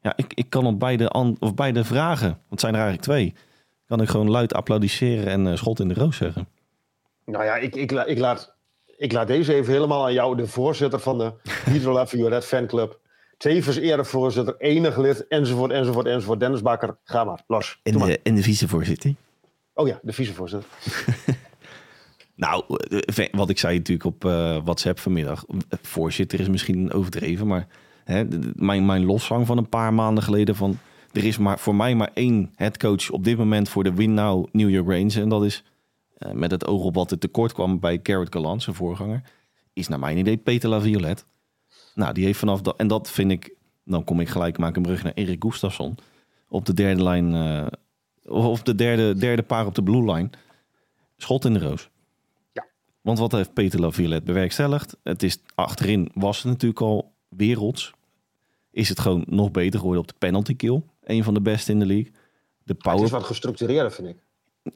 [0.01, 3.09] Ja, ik, ik kan op beide, an- of beide vragen, want het zijn er eigenlijk
[3.09, 3.35] twee,
[3.87, 6.49] kan ik gewoon luid applaudisseren en eh, schot in de roos zeggen.
[7.25, 8.55] nou ja, ik, ik, la- ik, laat,
[8.97, 11.33] ik laat deze even helemaal aan jou, de voorzitter van de
[11.71, 13.01] Hydro La Violet fanclub.
[13.37, 16.41] Tevens erevoorzitter, enig lid, enzovoort, enzovoort, enzovoort.
[16.41, 17.81] Dennis Bakker, ga maar, los.
[17.83, 19.15] En de, en de vicevoorzitter.
[19.75, 20.69] Oh ja, de vicevoorzitter.
[22.37, 22.65] Nou,
[23.17, 25.45] eh, wat ik zei natuurlijk op eh, WhatsApp vanmiddag.
[25.47, 27.67] eh, Voorzitter is misschien overdreven, maar
[28.05, 30.79] hè, mijn, mijn loszang van een paar maanden geleden van...
[31.13, 34.47] Er is maar, voor mij maar één headcoach op dit moment voor de Win Now
[34.53, 35.17] New York Rangers.
[35.17, 35.65] En dat is,
[36.17, 39.23] eh, met het oog op wat er tekort kwam bij Garrett Gallant, zijn voorganger...
[39.73, 41.25] is naar mijn idee Peter Laviolette.
[41.95, 42.77] Nou, die heeft vanaf dat...
[42.77, 43.55] En dat vind ik...
[43.85, 45.97] Dan kom ik gelijk, maak een brug naar Erik Gustafsson.
[46.49, 47.35] Op de derde lijn...
[47.35, 47.67] eh,
[48.27, 50.31] of de derde, derde paar op de blue line.
[51.17, 51.91] Schot in de roos.
[53.05, 54.97] Want wat heeft Peter Laviolette bewerkstelligd?
[55.03, 57.93] Het is achterin was het natuurlijk al werelds.
[58.71, 60.83] Is het gewoon nog beter geworden op de penalty kill.
[61.03, 62.11] Een van de beste in de league.
[62.13, 64.17] De Het power, is wat gestructureerder, vind ik.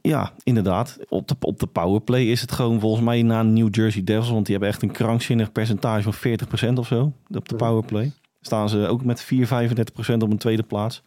[0.03, 0.99] ja, inderdaad.
[1.09, 4.31] Op de, op de powerplay is het gewoon volgens mij na New Jersey Devils.
[4.31, 7.03] Want die hebben echt een krankzinnig percentage van 40% of zo.
[7.35, 7.65] Op de Mhm.
[7.65, 8.13] powerplay.
[8.41, 11.03] Staan ze ook met 4, 35% op een tweede plaats.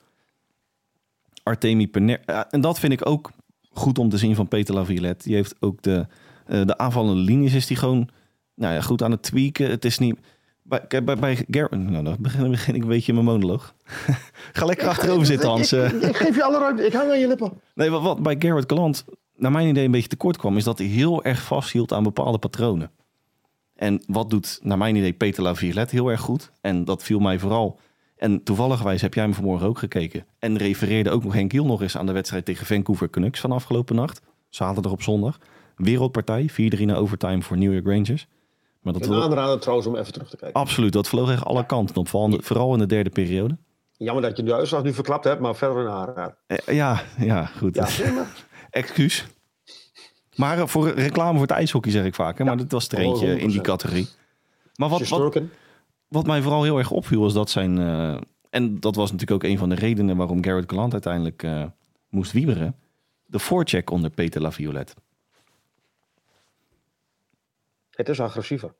[1.43, 2.21] Artemi Pener.
[2.25, 3.31] Ja, en dat vind ik ook
[3.69, 5.27] goed om te zien van Peter Laviolette.
[5.27, 6.07] Die heeft ook de,
[6.45, 8.09] eh, de aanvallende linies is die gewoon
[8.55, 9.69] nou ja, goed aan het tweaken.
[9.69, 10.19] Het is niet...
[10.63, 11.89] Bij, bij, bij Garrett...
[11.89, 13.75] Nou, dan begin, begin ik een beetje mijn monoloog.
[14.53, 15.73] Ga lekker achterover zitten, Hans.
[15.73, 16.85] Ik, ik geef je alle ruimte.
[16.85, 17.61] Ik hang aan je lippen.
[17.75, 20.57] Nee, wat, wat bij Garrett Galant naar mijn idee een beetje tekort kwam...
[20.57, 22.91] is dat hij heel erg vasthield aan bepaalde patronen.
[23.75, 26.51] En wat doet naar mijn idee Peter Laviolette heel erg goed?
[26.61, 27.79] En dat viel mij vooral...
[28.21, 30.25] En toevallig heb jij hem vanmorgen ook gekeken.
[30.39, 33.95] En refereerde ook nog Henk nog eens aan de wedstrijd tegen Vancouver Canucks van afgelopen
[33.95, 34.21] nacht.
[34.49, 35.39] Zaterdag op zondag.
[35.83, 38.27] Wereldpartij, 4-3 naar overtime voor New York Rangers.
[38.81, 40.59] Maar dat Een aanrader trouwens om even terug te kijken.
[40.61, 42.07] absoluut, dat vloog echt alle kanten op.
[42.07, 43.57] Vooral, in de derde periode.
[43.97, 46.35] Jammer dat je de uitslag nu verklapt hebt, maar verder een aanrader.
[46.47, 47.75] Eh, ja, ja, goed.
[47.75, 47.87] Ja,
[48.69, 49.25] Excuus.
[50.35, 52.37] Maar eh, voor reclame voor het ijshockey zeg ik vaak.
[52.37, 52.43] Hè?
[52.43, 53.61] Maar dit was er Oh, eentje in die 100%.
[53.61, 54.07] categorie.
[54.75, 55.09] Maar wat,
[56.07, 57.77] wat, mij vooral heel erg opviel is dat zijn...
[57.79, 58.17] eh,
[58.49, 61.63] en dat was natuurlijk ook een van de redenen waarom Garrett Gallant uiteindelijk eh,
[62.09, 62.75] moest wieberen.
[63.25, 64.93] De forecheck onder Peter Laviolette.
[68.01, 68.73] Het is agressiever.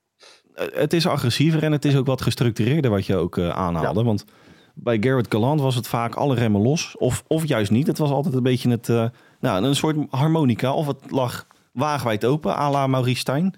[0.54, 4.04] Eh, het is agressiever en het is ook wat gestructureerder wat je ook eh, aanhaalde.
[4.04, 4.26] Want
[4.74, 6.98] bij Garrett Gallant was het vaak alle remmen los.
[6.98, 7.88] Of, of juist niet.
[7.88, 9.06] Het was altijd een beetje het, eh,
[9.40, 10.74] nou, een soort harmonica.
[10.74, 13.54] Of het lag waagwijd open, à la Maurice Stijn.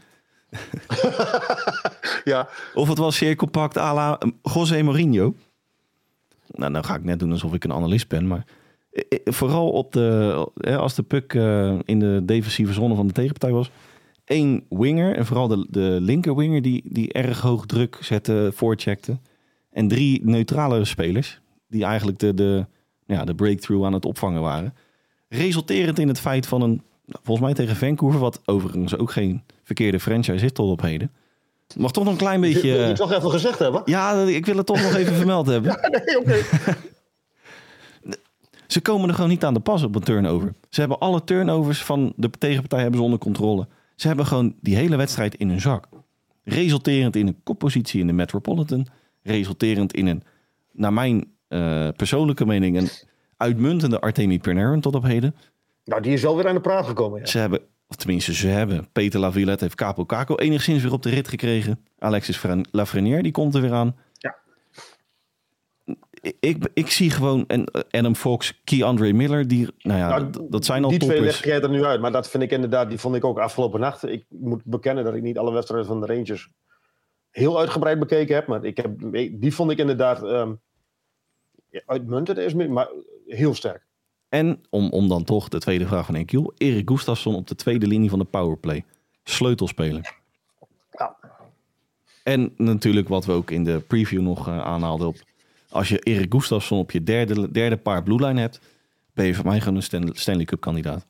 [2.23, 5.34] Ja, Of het was zeer compact à la José Mourinho.
[6.47, 8.28] Nou, dan ga ik net doen alsof ik een analist ben.
[8.28, 8.45] Maar
[9.23, 10.47] Vooral op de,
[10.78, 11.34] als de puck
[11.84, 13.71] in de defensieve zone van de tegenpartij was.
[14.34, 19.17] Eén winger, en vooral de, de linker winger, die, die erg hoog druk zette, voorcheckte.
[19.72, 22.65] En drie neutrale spelers, die eigenlijk de, de,
[23.06, 24.74] ja, de breakthrough aan het opvangen waren.
[25.30, 30.00] Resulterend in het feit van een, volgens mij tegen Vancouver, wat overigens ook geen verkeerde
[30.00, 31.12] franchise is tot op heden.
[31.76, 32.78] Mag toch nog een klein Wil je beetje...
[32.78, 33.82] het toch even gezegd hebben?
[33.86, 35.80] Ja, ik wil het toch nog even vermeld hebben.
[36.06, 36.36] Nee, oké.
[38.67, 40.54] Ze komen er gewoon niet aan de pas op een turnover.
[40.69, 43.67] Ze hebben alle turnovers van de tegenpartij hebben ze onder controle.
[43.95, 45.88] Ze hebben gewoon die hele wedstrijd in hun zak.
[46.43, 48.88] Resulterend in een koppositie in de Metropolitan.
[49.23, 50.23] Resulterend in een,
[50.71, 52.89] naar mijn eh, persoonlijke mening, een
[53.38, 55.36] uitmuntende Artemi Panarin tot op heden.
[55.86, 57.19] Nou, die is wel weer aan de praat gekomen.
[57.19, 57.25] Ja.
[57.25, 61.10] Ze hebben, of tenminste ze hebben, Peter Laviolette heeft Capo Caco enigszins weer op de
[61.10, 61.79] rit gekregen.
[61.99, 63.95] Alexis Fren- Lafrenière, die komt er weer aan.
[66.39, 70.83] Ik, ik, zie gewoon, en Adam Fox, Keandre Miller, die, nou ja, Nou, dat zijn
[70.83, 73.15] al die twee leg jij er nu uit, maar dat vind ik inderdaad, die vond
[73.15, 74.07] ik ook afgelopen nacht.
[74.07, 76.49] Ik moet bekennen dat ik niet alle wedstrijden van de Rangers
[77.29, 78.91] heel uitgebreid bekeken heb, maar ik heb,
[79.31, 80.51] die vond ik inderdaad ehm
[81.86, 82.89] uitmuntend, is, maar
[83.27, 83.86] heel sterk.
[84.29, 87.88] En om, om dan toch de tweede vraag van Enkiel, Erik Gustafsson op de tweede
[87.88, 88.86] linie van de powerplay.
[89.23, 90.17] Sleutelspeler.
[90.91, 91.15] Ja.
[92.23, 95.15] En natuurlijk wat we ook in de preview nog eh, aanhaalden op.
[95.73, 98.59] Als je Erik Gustafsson op je derde, derde paar blue line hebt,
[99.13, 101.05] ben je voor mij gewoon een Stan- Stanley Cup kandidaat.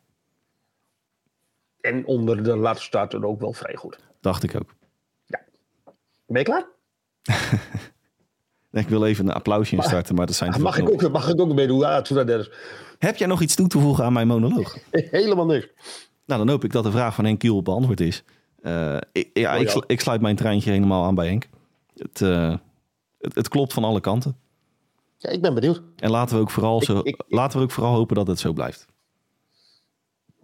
[1.81, 3.99] En onder de lat staat er ook wel vrij goed.
[4.21, 4.75] Dacht ik ook.
[6.27, 6.65] Ben je klaar?
[8.71, 11.41] Ik wil even een applausje instarten, maar dat zijn te Mag ik ook, mag ik
[11.41, 11.79] ook meedoen?
[11.79, 12.51] Ja, dat is.
[12.97, 14.77] Heb jij nog iets toe te voegen aan mijn monoloog?
[14.91, 15.67] Helemaal niks.
[16.25, 18.23] Nou, dan hoop ik dat de vraag van Henk Kiel beantwoord is.
[18.61, 19.83] Eh, ik, ja, Oh, ik, ja.
[19.87, 21.47] ik sluit mijn treintje helemaal aan bij Henk.
[21.95, 22.55] Het, eh,
[23.17, 24.37] het, het klopt van alle kanten.
[25.23, 25.81] Ja, ik ben benieuwd.
[25.95, 28.39] En laten we ook vooral, Ik- zo, ik- laten we ook vooral hopen dat het
[28.39, 28.85] zo blijft.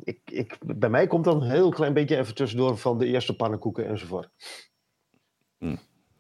[0.04, 3.36] Ik, ik, bij mij komt dan een heel klein beetje even tussendoor van de eerste
[3.36, 4.30] pannenkoeken enzovoort.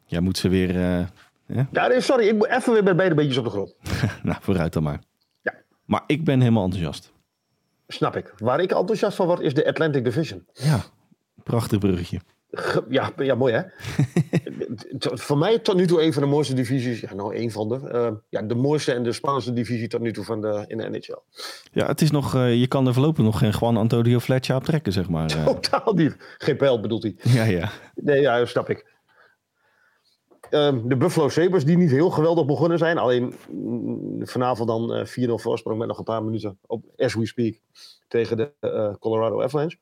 [0.05, 0.69] Jij moet ze weer...
[0.69, 1.05] eh,
[1.71, 3.75] Ja, nee, sorry, ik moet even weer bij beide beetjes op de grond.
[4.23, 5.01] nou, vooruit dan maar.
[5.41, 5.53] Ja.
[5.85, 7.11] Maar ik ben helemaal enthousiast.
[7.87, 8.33] Snap ik.
[8.37, 10.45] Waar ik enthousiast van word, is de Atlantic Division.
[10.53, 10.83] Ja,
[11.43, 12.19] prachtig bruggetje.
[12.89, 13.61] Ja, ja mooi hè?
[15.25, 16.99] Voor mij tot nu toe een van de mooiste divisies.
[16.99, 17.89] Ja, nou, één van de.
[17.89, 20.89] eh, ja, de mooiste en de spannendste divisie tot nu toe van de, in de
[20.89, 21.17] NHL.
[21.71, 22.35] Ja, het is nog...
[22.35, 25.29] eh, je kan er voorlopig nog geen Juan Antonio Fletcher op trekken, zeg maar.
[25.31, 25.45] eh.
[25.45, 26.15] Totaal niet.
[26.37, 27.15] Geen pijl bedoelt hij.
[27.23, 27.69] ja, ja.
[27.95, 28.97] Nee, ja, snap ik.
[30.49, 32.97] Ehm, de Buffalo Sabres, die niet heel geweldig begonnen zijn.
[32.97, 37.25] Alleen mm, vanavond dan eh 4-0 voorsprong met nog een paar minuten op as we
[37.25, 37.53] speak
[38.07, 38.51] tegen de
[38.99, 39.77] Colorado Avalanche.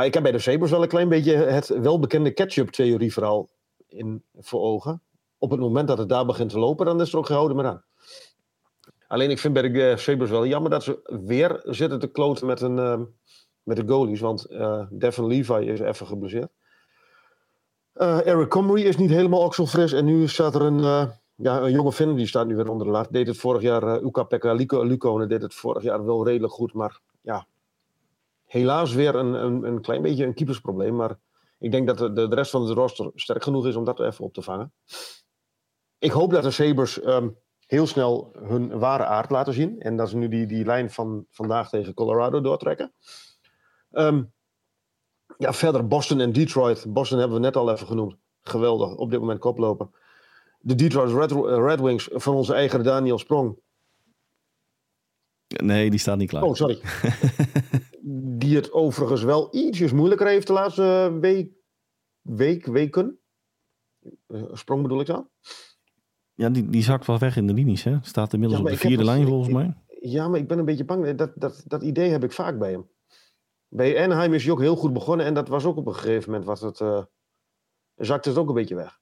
[0.00, 3.48] Maar ik heb bij de Sabres wel een klein beetje het welbekende catch-up-theorie vooral
[3.88, 5.02] in, voor ogen.
[5.38, 7.66] Op het moment dat het daar begint te lopen, dan is er ook gehouden maar
[7.66, 7.84] aan.
[9.06, 12.46] Alleen ik vind bij de eh, Sabres wel jammer dat ze weer zitten te kloten
[12.46, 13.04] met, een, ehm,
[13.62, 14.20] met de goalies.
[14.20, 16.50] Want eh Devin Levi is even geblesseerd.
[17.92, 19.92] Eh, Eric Comrie is niet helemaal okselfris.
[19.92, 22.86] En nu staat er een, eh, ja, een jonge Finn, die staat nu weer onder
[22.86, 23.12] de laat.
[23.12, 26.72] Deed het vorig jaar, uh, Uka-Pekka Lukonen deed het vorig jaar wel redelijk goed.
[26.72, 27.46] Maar ja,
[28.50, 30.96] helaas weer een, een, een klein beetje een keepersprobleem.
[30.96, 31.18] Maar
[31.58, 34.24] ik denk dat de, de, rest van het roster sterk genoeg is om dat even
[34.24, 34.72] op te vangen.
[35.98, 37.28] Ik hoop dat de Sabres ehm,
[37.66, 39.80] heel snel hun ware aard laten zien.
[39.80, 42.92] En dat ze nu die, die lijn van vandaag tegen Colorado doortrekken.
[43.90, 44.22] Ehm,
[45.38, 46.92] ja, verder Boston en Detroit.
[46.92, 48.16] Boston hebben we net al even genoemd.
[48.42, 49.88] Geweldig, op dit moment koploper.
[50.60, 53.58] De Detroit Red, Red Wings van onze eigen Daniel Sprong.
[55.56, 56.42] Nee, die staat niet klaar.
[56.42, 56.80] Oh, sorry.
[58.38, 61.52] die het overigens wel ietsjes moeilijker heeft de laatste week,
[62.20, 63.18] week weken.
[64.26, 65.28] Eh, Sprong bedoel ik dan?
[66.34, 67.98] Ja, die, die zakt wel weg in de linies, hè?
[68.02, 69.74] Staat inmiddels Ja, op de vierde lijn, volgens ik- mij.
[70.00, 71.10] Ja, maar ik ben een beetje bang.
[71.14, 72.88] Dat, dat, dat idee heb ik vaak bij hem.
[73.68, 75.26] Bij Anaheim is hij ook heel goed begonnen.
[75.26, 76.48] En dat was ook op een gegeven moment.
[76.48, 77.04] Was het, eh,
[77.96, 78.98] zakte het ook een beetje weg.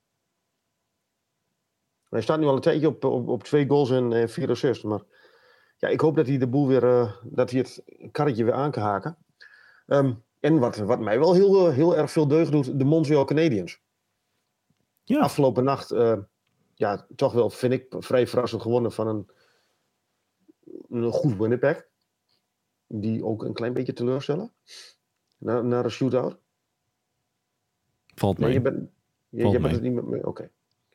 [2.08, 4.84] Hij staat nu al een tijdje op, op, op twee goals en eh, vier assists.
[4.84, 5.02] Maar
[5.78, 6.84] ja, ik hoop dat hij de boel weer.
[6.84, 9.16] eh, dat hij het karretje weer aan kan haken.
[9.86, 12.78] Ehm, en wat, wat mij wel heel, eh, heel erg veel deugd doet.
[12.78, 13.80] De Montreal Canadiens.
[15.04, 15.20] Ja.
[15.20, 15.90] Afgelopen nacht.
[15.90, 16.18] eh,
[16.74, 19.30] ja, toch wel, vind ik, vrij verrassend gewonnen van een
[20.90, 21.86] een goed Winnipeg.
[22.86, 24.52] Die ook een klein beetje teleurstellen.
[25.38, 26.38] Na, naar een shootout.
[28.14, 28.56] Valt Nee, mee.
[28.56, 28.90] je bent,
[29.28, 30.26] je, Valt je bent het niet met me.
[30.26, 30.50] Oké.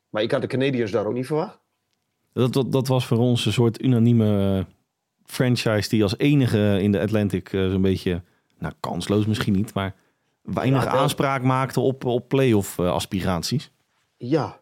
[0.10, 1.60] Maar ik had de Canadiens daar ook niet verwacht.
[2.34, 4.66] Dat, dat, dat was voor ons een soort unanieme eh,
[5.26, 8.22] franchise die als enige in de Atlantic eh, zo'n beetje,
[8.58, 9.96] nou kansloos misschien niet, maar
[10.42, 13.72] weinig Ja, aanspraak maakte op, op playoff eh, aspiraties.
[14.18, 14.62] Ja.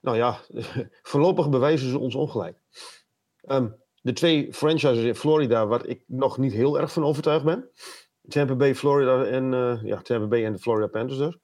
[0.00, 0.38] Nou ja,
[1.12, 2.58] voorlopig bewijzen ze ons ongelijk.
[3.40, 3.68] Ehm,
[4.02, 7.70] de twee franchises in Florida, waar ik nog niet heel erg van overtuigd ben.
[8.28, 11.38] Tampa Bay, Florida en uh, ja, Tampa Bay en de Florida Panthers dus.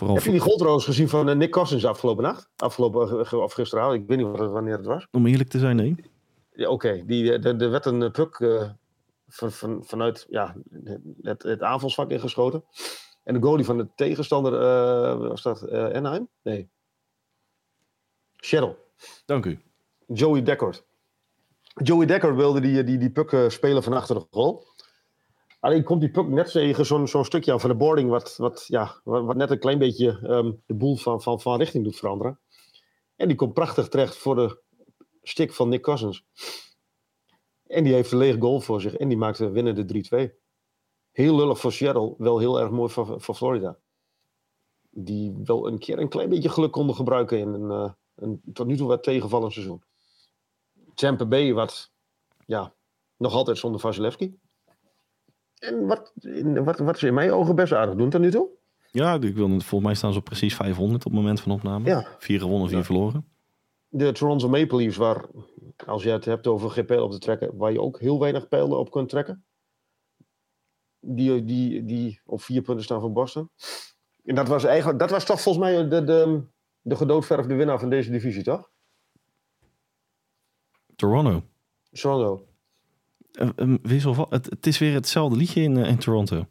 [0.00, 2.48] Vooral Heb je die goldroos gezien van uh, Nick Cousins afgelopen nacht?
[2.56, 5.06] Afgelopen, uh, of gisteravond, ik weet niet wanneer het was.
[5.10, 5.94] Om eerlijk te zijn, nee.
[6.52, 7.40] Ja, Oké, okay.
[7.42, 8.36] er werd een puck
[9.26, 10.56] van, van, vanuit ja,
[11.22, 12.64] het, het aanvalsvak ingeschoten.
[13.24, 14.52] En de goalie van de tegenstander,
[15.28, 16.28] was dat Anaheim?
[16.42, 16.68] Nee.
[18.36, 18.76] Seattle.
[19.24, 19.60] Dank u.
[20.06, 20.84] Joey Deckard.
[21.74, 24.66] Joey Decker wilde die, die, die puck spelen van achter de goal.
[25.60, 29.36] Alleen komt die puck net tegen zo'n stukje van de boarding, wat, wat, ja, wat,
[29.36, 32.40] net een klein beetje um, de boel van, van, van richting doet veranderen.
[33.16, 34.62] En die komt prachtig terecht voor de
[35.22, 36.24] stick van Nick Cousins.
[37.66, 40.38] En die heeft een leeg goal voor zich en die maakt de winnende 3-2.
[41.10, 43.78] Heel lullig voor Seattle, wel heel erg mooi voor, voor Florida.
[44.90, 48.66] Die wel een keer een klein beetje geluk konden gebruiken in een, uh, een tot
[48.66, 49.82] nu toe wat tegenvallend seizoen.
[50.94, 51.92] Tampa Bay, wat
[52.46, 52.74] ja,
[53.16, 54.38] nog altijd zonder Vasilevski.
[55.60, 56.12] En wat,
[56.64, 58.48] wat, wat ze in mijn ogen best aardig doen tot nu toe.
[58.90, 61.88] Ja, ik wil, volgens mij staan ze op precies 500 op het moment van opname.
[61.88, 62.06] Ja.
[62.18, 63.28] Vier gewonnen, vier verloren.
[63.88, 65.24] De Toronto Maple Leafs, waar,
[65.86, 68.48] als je het hebt over geen pijl op te trekken, waar je ook heel weinig
[68.48, 69.44] pijlen op kunt trekken.
[71.00, 73.50] Die, die, die op vier punten staan van Boston.
[74.24, 76.42] En dat was eigenlijk, dat was toch volgens mij de, de,
[76.80, 78.70] de gedoodverfde winnaar van deze divisie, toch?
[80.96, 81.42] Toronto.
[81.90, 82.49] Toronto.
[83.40, 86.46] Een, wissel het, het, is weer hetzelfde liedje in, uh, in Toronto.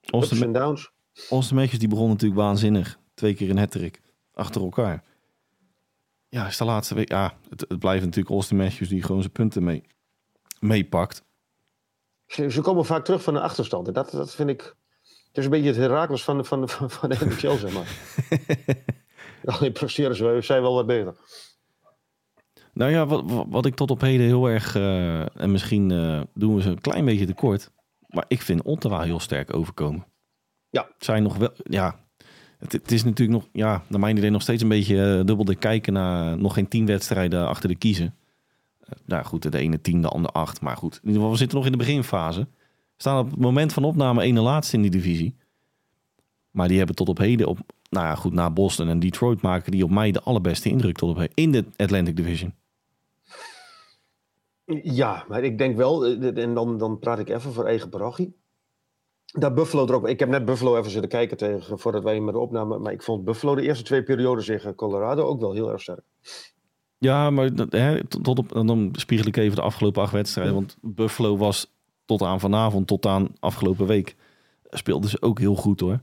[0.00, 0.90] Austin, Ups downs.
[1.30, 2.98] Austin Matthews die begon natuurlijk waanzinnig.
[3.14, 4.00] Twee keer een hattrick
[4.34, 5.04] achter elkaar.
[6.28, 7.08] Ja, is de laatste week.
[7.08, 9.82] Ja, het, het blijft natuurlijk Austin Matthews die gewoon zijn punten mee,
[10.60, 11.24] meepakt.
[12.26, 13.86] Ze, ze komen vaak terug van de achterstand.
[13.86, 14.76] En dat, dat vind ik.
[15.02, 17.96] Het is een beetje het Herakles van, van, van, van de NHL, zeg maar.
[19.56, 21.14] Alleen presteren ze zijn wel wat beter.
[22.72, 26.54] Nou ja, wat, wat ik tot op heden heel erg, uh, en misschien uh, doen
[26.54, 27.70] we ze een klein beetje tekort,
[28.06, 30.04] maar ik vind Ottawa heel sterk overkomen.
[30.70, 30.88] Ja.
[30.98, 32.00] Zijn nog wel, ja,
[32.58, 35.44] het, het, is natuurlijk nog, ja, naar mijn idee nog steeds een beetje uh, dubbel
[35.44, 38.14] de kijken naar nog geen tien wedstrijden achter de kiezen.
[39.04, 40.94] nou goed, de ene tien, de andere acht, maar goed.
[40.94, 42.46] In ieder geval, we zitten nog in de beginfase.
[42.96, 45.36] Staan op het moment van opname ene laatste in die divisie.
[46.50, 47.58] Maar die hebben tot op heden, op,
[47.88, 51.10] nou ja, goed, na Boston en Detroit maken die op mij de allerbeste indruk tot
[51.10, 52.54] op heden in de Atlantic Division.
[54.82, 58.36] Ja, maar ik denk wel, eh, en dan, dan praat ik even voor eigen parochie.
[59.24, 60.08] Dat Buffalo er ook.
[60.08, 62.78] Ik heb net Buffalo even zitten kijken tegen, voordat wij met de opname.
[62.78, 66.02] Maar ik vond Buffalo de eerste twee periodes tegen Colorado ook wel heel erg sterk.
[66.98, 70.54] Ja, maar hè, tot op, dan spiegel ik even de afgelopen acht wedstrijden.
[70.54, 71.72] Want Buffalo was
[72.04, 74.16] tot aan vanavond, tot aan afgelopen week,
[74.70, 76.00] speelde ze ook heel goed hoor.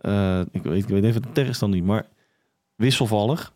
[0.00, 2.06] Uh, ik, weet, ik weet even de tegenstander niet, maar
[2.74, 3.52] wisselvallig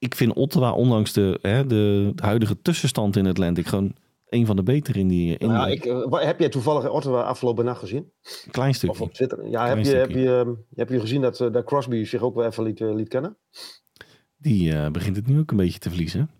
[0.00, 3.94] ik vind Ottawa, ondanks de, hè, de, huidige tussenstand in Atlantic, gewoon
[4.30, 5.38] een van de betere in die.
[5.38, 8.12] In ja, ik, uh, heb jij toevallig Ottawa afgelopen nacht gezien?
[8.44, 8.94] Een klein stukje.
[8.94, 9.48] Of op Twitter.
[9.48, 12.34] Ja, heb je, heb, je, ehm, heb je gezien dat, uh, dat Crosby zich ook
[12.34, 13.36] wel even liet, uh, liet kennen?
[14.36, 16.30] Die begint het nu ook een beetje te verliezen.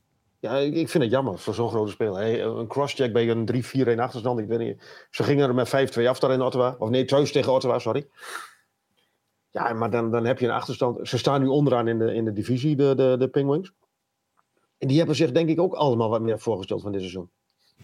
[0.41, 2.17] Ja, ik, ik vind het jammer voor zo'n grote speler.
[2.17, 3.65] Hey, een crosscheck bij een
[3.97, 4.39] 3-4-1 achterstand.
[4.39, 5.07] Ik weet niet.
[5.11, 6.77] Ze gingen er met 5-2 af daar in Ottawa.
[6.79, 8.09] Of nee, thuis tegen Ottawa, sorry.
[9.51, 11.09] Ja, maar dan, dan heb je een achterstand.
[11.09, 13.73] Ze staan nu onderaan in de, in de divisie, de, de, de Penguins.
[14.79, 17.31] En die hebben zich denk ik ook allemaal wat meer voorgesteld van dit seizoen.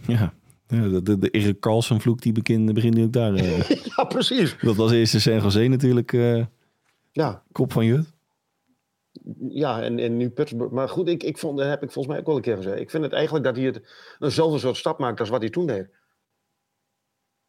[0.06, 0.32] Ja,
[0.66, 3.34] ja de, de, Erik Carlsen vloek die begint, begint nu ook daar.
[3.34, 3.58] Uh,
[3.96, 4.56] ja, precies.
[4.60, 6.12] Dat was eerst San Jose natuurlijk.
[6.12, 6.44] Uh,
[7.12, 7.42] ja.
[7.52, 8.14] Kop van Jut.
[9.48, 10.72] Ja, en, en nu Pittsburgh.
[10.72, 12.80] Maar goed, ik, ik vond, dat heb ik volgens mij ook wel een keer gezegd.
[12.80, 13.82] Ik vind het eigenlijk dat hij het
[14.18, 15.88] eenzelfde soort stap maakt als wat hij toen deed.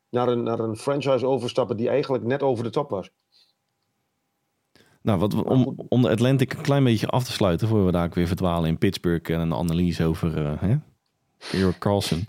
[0.09, 3.11] Naar een, naar een franchise overstappen die eigenlijk net over de top was.
[5.01, 8.09] Nou, wat, om, om de Atlantic een klein beetje af te sluiten, voor we daar
[8.13, 10.75] weer verdwalen in Pittsburgh en een analyse over uh, hè?
[11.51, 12.17] Eric Carlson.
[12.17, 12.25] Uh,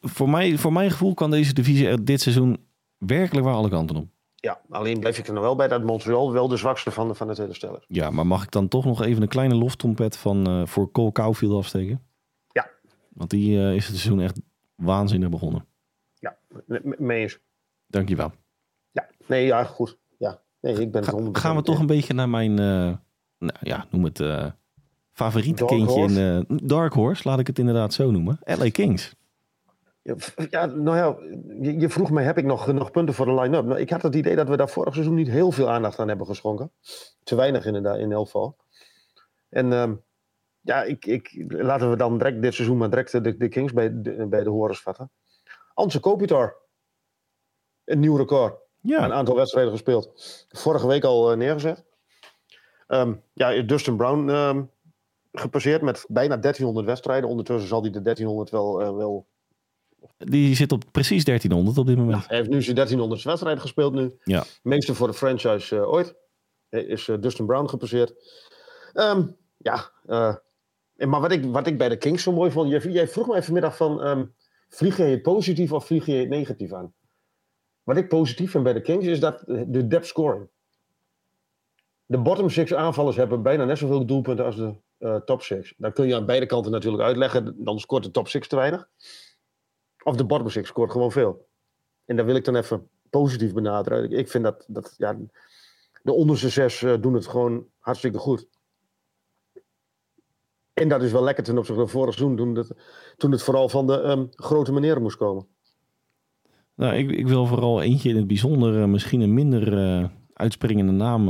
[0.00, 2.66] voor, mij, voor mijn gevoel kan deze divisie dit seizoen
[2.98, 4.08] werkelijk waar alle kanten op.
[4.34, 7.14] Ja, alleen blijf ik er nog wel bij dat Montreal wel de zwakste van de,
[7.14, 7.82] van de hele.
[7.86, 11.12] Ja, maar mag ik dan toch nog even een kleine loftrompet van, uh, voor Cole
[11.12, 12.02] Caulfield afsteken?
[12.52, 12.70] Ja.
[13.08, 14.40] Want die uh, is het seizoen echt
[14.74, 15.66] waanzinnig begonnen.
[16.18, 16.38] Ja,
[16.98, 17.38] mee eens.
[17.86, 18.32] Dankjewel.
[18.90, 20.00] Ja, nee, ja, goed.
[20.62, 22.96] Nee, ik ben Ga, Gaan we toch een beetje naar mijn, uh,
[23.38, 24.20] nou ja, noem het
[25.12, 28.38] favoriete kindje in uh, Dark Horse, laat ik het inderdaad zo noemen.
[28.44, 29.14] LA Kings.
[30.50, 31.16] Ja, nou ja,
[31.80, 33.64] je, vroeg mij, heb ik nog genoeg punten voor de line-up?
[33.64, 36.08] Nou, ik had het idee dat we daar vorig seizoen niet heel veel aandacht aan
[36.08, 36.72] hebben geschonken.
[37.22, 38.56] Te weinig inderdaad, in elk geval.
[39.48, 39.90] En uh,
[40.60, 44.02] ja, ik, ik, laten we dan direct dit seizoen maar direct de, de Kings bij
[44.02, 45.10] de, bij de horens vatten.
[45.74, 46.56] Anse Kopitar.
[47.84, 48.54] Een nieuw record.
[48.80, 49.04] Ja.
[49.04, 50.12] Een aantal wedstrijden gespeeld.
[50.48, 51.84] Vorige week al uh, neergezet.
[52.88, 54.70] Um, ja, Dustin Brown um,
[55.32, 57.28] gepasseerd met bijna 1300 wedstrijden.
[57.28, 58.80] Ondertussen zal hij de 1300 wel...
[58.80, 59.26] eh, wel
[60.18, 62.26] Die zit op precies 1300 op dit moment.
[62.28, 64.16] hij heeft nu zijn 1300 wedstrijd gespeeld nu.
[64.24, 64.44] Ja.
[64.62, 66.14] Meeste voor de franchise eh, ooit.
[66.68, 68.14] Is eh, Dustin Brown gepasseerd.
[68.92, 69.26] Ehm,
[69.56, 69.92] ja,
[70.96, 72.70] en maar wat ik, wat ik bij de Kings zo mooi vond...
[72.70, 74.02] Jij, jij vroeg me even vanmiddag van...
[74.02, 74.24] ehm,
[74.68, 76.94] vlieg je het positief of vlieg je het negatief aan?
[77.82, 80.48] Wat ik positief vind bij de Kings is dat de depth scoring.
[82.12, 85.74] De bottom six aanvallers hebben bijna net zoveel doelpunten als de eh, top six.
[85.76, 87.54] Dat kun je aan beide kanten natuurlijk uitleggen.
[87.64, 88.88] Dan scoort de top six te weinig.
[90.02, 91.48] Of de bottom six scoort gewoon veel.
[92.04, 94.18] En daar wil ik dan even positief benadrukken.
[94.18, 95.16] Ik- vind dat, dat ja,
[96.02, 98.46] de onderste zes eh, doen het gewoon hartstikke goed.
[100.72, 102.72] En dat is wel lekker ten opzichte van vorig seizoen, toen het,
[103.16, 105.46] toen het vooral van de ehm, grote meneren moest komen.
[106.74, 111.28] Nou, ik, ik wil vooral eentje in het bijzonder, eh, misschien een minder uitspringende naam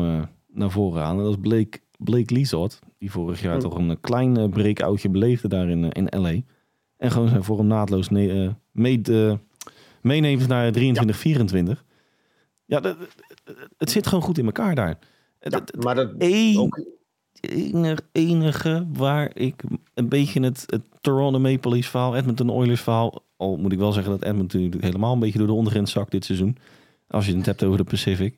[0.55, 1.16] naar voren aan.
[1.18, 3.61] En dat is Blake, Blake Liesort, die vorig jaar Hm.
[3.61, 6.34] toch een klein uh, breakoutje beleefde daar in, eh, in LA.
[6.96, 9.00] En gewoon zijn vorm naadloos ne- eh, mee,
[10.03, 11.84] meeneemt naar 23, 24.
[12.64, 12.96] Ja, dat-
[13.76, 14.98] het zit gewoon goed in elkaar daar.
[15.38, 16.11] Het- Ja, het- maar dat
[16.57, 16.80] ook,
[17.40, 19.62] enige, enige waar ik
[19.94, 23.92] een beetje het, het Toronto Maple Leafs verhaal, Edmonton Oilers verhaal, al moet ik wel
[23.92, 26.57] zeggen dat Edmonton natuurlijk helemaal een beetje door de ondergrens zakt dit seizoen.
[27.09, 28.36] Als je het hebt over de Pacific.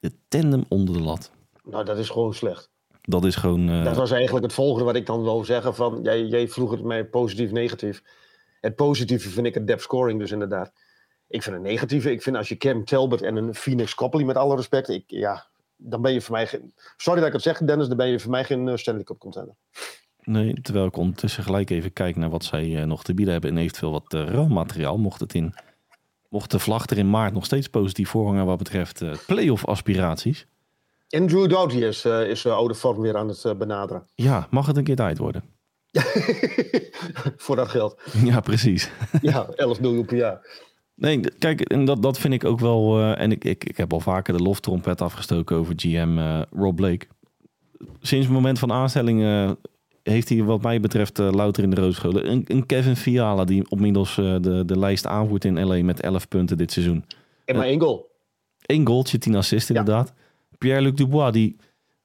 [0.00, 1.30] De tandem onder de lat.
[1.70, 2.70] Nou, dat is gewoon slecht.
[3.02, 3.68] Dat is gewoon...
[3.68, 5.74] eh, Dat was eigenlijk het volgende wat ik dan wil zeggen.
[5.74, 8.02] Van, jij, jij vroeg het mij positief, negatief.
[8.60, 10.72] Het positieve vind ik het depth scoring dus inderdaad.
[11.28, 14.36] Ik vind het negatieve, ik vind als je Cam Talbot en een Phoenix Copley met
[14.36, 14.88] alle respect.
[14.88, 15.46] Ik, ja,
[15.76, 16.72] dan ben je voor mij geen...
[16.96, 19.18] Sorry dat ik het zeg Dennis, dan ben je voor mij geen eh, Stanley Cup
[19.18, 19.54] contender.
[20.22, 23.50] Nee, terwijl ik ondertussen gelijk even kijk naar wat zij eh, nog te bieden hebben.
[23.50, 24.98] En eventueel wat uh, ruilmateriaal.
[24.98, 25.54] Mocht, het in,
[26.28, 30.46] mocht de vlag er in maart nog steeds positief voorhangen wat betreft uh, playoff aspiraties.
[31.08, 34.06] En Drew Doughty is, uh, is uh, oude vorm weer aan het uh, benaderen.
[34.14, 35.42] Ja, mag het een keer tijd worden?
[37.36, 38.00] Voor dat geld.
[38.24, 38.90] Ja, precies.
[39.20, 40.66] ja, 11 miljoen per jaar.
[40.94, 42.98] Nee, kijk, en dat, dat vind ik ook wel.
[42.98, 46.76] Uh, en ik, ik, ik heb al vaker de loftrompet afgestoken over GM uh, Rob
[46.76, 47.06] Blake.
[48.00, 49.50] Sinds het moment van aanstelling uh,
[50.02, 52.30] heeft hij, wat mij betreft, louter in de roodscholen.
[52.30, 56.56] Een, een Kevin Fiala die inmiddels de, de lijst aanvoert in LA met 11 punten
[56.56, 57.04] dit seizoen.
[57.44, 58.10] En maar één goal.
[58.66, 60.12] Eén goaltje, 10 assists inderdaad.
[60.16, 60.27] Ja.
[60.58, 61.56] Pierre-Luc Dubois, die,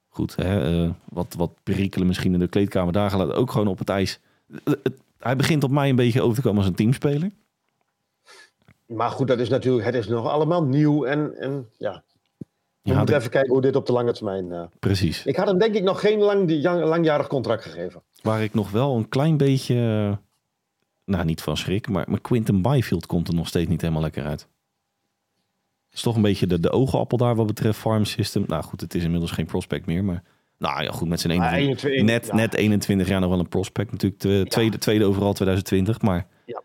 [0.08, 3.88] goed, hè, wat, wat perikelen misschien in de kleedkamer daar gelaten, ook gewoon op het
[3.88, 4.20] ijs.
[4.64, 7.30] Het, het, hij begint op mij een beetje over te komen als een teamspeler.
[8.86, 12.02] Maar goed, dat is natuurlijk, het is nog allemaal nieuw en, en ja.
[12.82, 14.44] We ja, moeten even kijken hoe dit op de lange termijn.
[14.50, 14.62] Uh...
[14.78, 15.26] Precies.
[15.26, 18.02] Ik had hem denk ik nog geen lang, langjarig contract gegeven.
[18.22, 19.74] Waar ik nog wel een klein beetje,
[21.04, 24.24] nou niet van schrik, maar, maar Quinton Byfield komt er nog steeds niet helemaal lekker
[24.24, 24.48] uit.
[25.94, 28.44] Is toch een beetje de, de oogappel daar wat betreft farm system.
[28.46, 30.22] Nou goed, het is inmiddels geen prospect meer, maar
[30.58, 32.34] nou ja, goed met zijn 21, 21, net, ja.
[32.34, 34.20] net 21 jaar nog wel een prospect natuurlijk.
[34.20, 36.62] De tweede, tweede overal 2020, maar ja.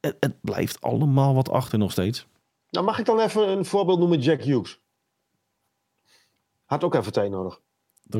[0.00, 2.26] het, het, blijft allemaal wat achter nog steeds.
[2.70, 4.80] Nou, mag ik dan even een voorbeeld noemen, Jack Hughes?
[6.64, 7.60] Had ook even tijd nodig.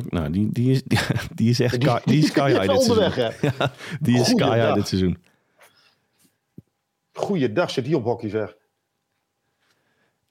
[0.09, 0.99] Nou, die, die, is, die,
[1.35, 3.13] die is echt die, die is sky high dit seizoen.
[3.59, 4.75] Ja, die is Goeie sky high dag.
[4.75, 5.19] dit seizoen.
[7.13, 8.57] Goeiedag, zit die op hockey zeg.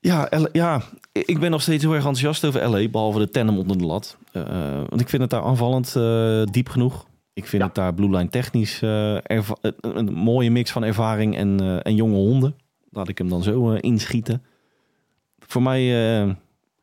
[0.01, 0.81] Ja, ja,
[1.11, 4.17] ik ben nog steeds heel erg enthousiast over LA, behalve de tandem onder de lat.
[4.33, 4.43] Uh,
[4.89, 7.07] want ik vind het daar aanvallend uh, diep genoeg.
[7.33, 7.67] Ik vind ja.
[7.67, 9.43] het daar Blue Line technisch uh, een,
[9.81, 12.55] een, mooie mix van ervaring en, en jonge honden.
[12.89, 14.43] Laat ik hem dan zo inschieten.
[15.39, 15.91] Voor mij,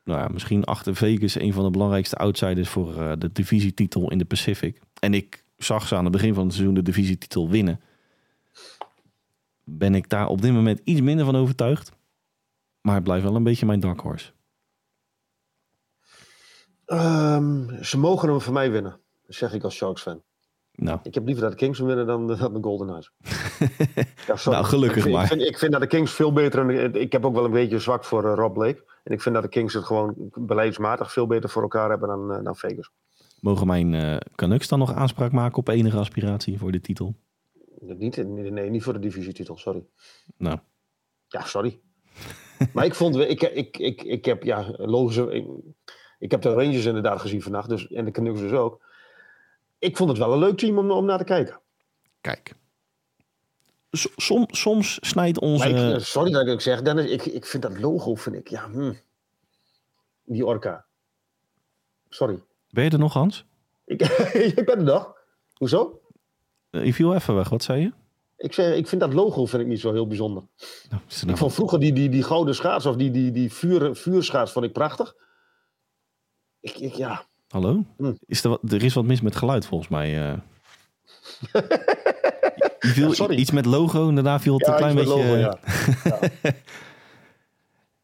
[0.05, 4.25] nou ja, misschien achter Vegas, een van de belangrijkste outsiders voor de divisietitel in de
[4.25, 4.81] Pacific.
[5.01, 7.81] En ik zag ze aan het begin van het seizoen de divisietitel winnen.
[9.65, 11.93] Ben ik daar op dit moment iets minder van overtuigd.
[12.87, 14.33] Maar het blijft wel een beetje mijn dark horse.
[16.87, 19.01] Um, ze mogen hem voor mij winnen.
[19.27, 20.23] Dat zeg ik als Sharks fan.
[20.73, 20.99] Nou.
[21.03, 23.13] Ik heb liever dat de Kings hem winnen dan, dan de Golden Knights.
[24.45, 25.23] ja, nou, gelukkig ik vind, maar.
[25.23, 26.79] Ik vind, ik vind, dat de Kings veel beter...
[26.79, 28.85] En ik heb ook wel een beetje zwak voor uh, Rob Blake.
[29.05, 32.33] En ik vind dat de Kings het gewoon beleidsmatig veel beter voor elkaar hebben dan,
[32.33, 32.91] uh, dan Vegas.
[33.41, 37.15] Mogen mijn uh, Canucks dan nog aanspraak maken op enige aspiratie voor de titel?
[37.81, 39.85] Niet, nee, niet voor de divisietitel, sorry.
[40.37, 40.59] Nou.
[41.29, 41.81] Ja, sorry.
[42.73, 45.47] Maar ik vond, ik, ik, ik, ik heb, ja, logisch, ik,
[46.19, 48.85] ik heb de Rangers inderdaad gezien vannacht, dus, en de Canucks dus ook.
[49.79, 51.61] Ik vond het wel een leuk team om, om naar te kijken.
[52.21, 52.55] Kijk.
[54.17, 55.69] Som, soms snijdt onze...
[55.69, 58.49] Ik, eh, sorry dat ik het zeg, Dennis, ik, ik vind dat logo, vind ik,
[58.49, 58.93] ja, hm.
[60.25, 60.85] Die orka.
[62.09, 62.43] Sorry.
[62.71, 63.45] Ben je er nog, Hans?
[63.85, 64.03] Ik,
[64.57, 65.15] ik ben er nog.
[65.55, 66.01] Hoezo?
[66.71, 67.93] Uh, je viel even weg, wat zei je?
[68.37, 70.43] Ik, zeg, ik vind dat logo vind ik niet zo heel bijzonder.
[70.91, 74.53] Nou, ik vond vroeger die, die, die gouden schaats of die, die, die vuur, vuurschaats
[74.53, 75.15] vond ik prachtig.
[76.61, 77.25] Ik, ik, ja.
[77.49, 77.85] Hallo?
[77.97, 78.13] Hm.
[78.27, 80.29] Is er, wat, er is wat mis met geluid volgens mij.
[80.31, 80.39] eh.
[82.81, 83.37] Je viel Ja, sorry.
[83.37, 85.11] Iets met logo, daarna viel het een klein beetje...
[85.11, 85.59] logo, ja.
[86.05, 86.19] Ja.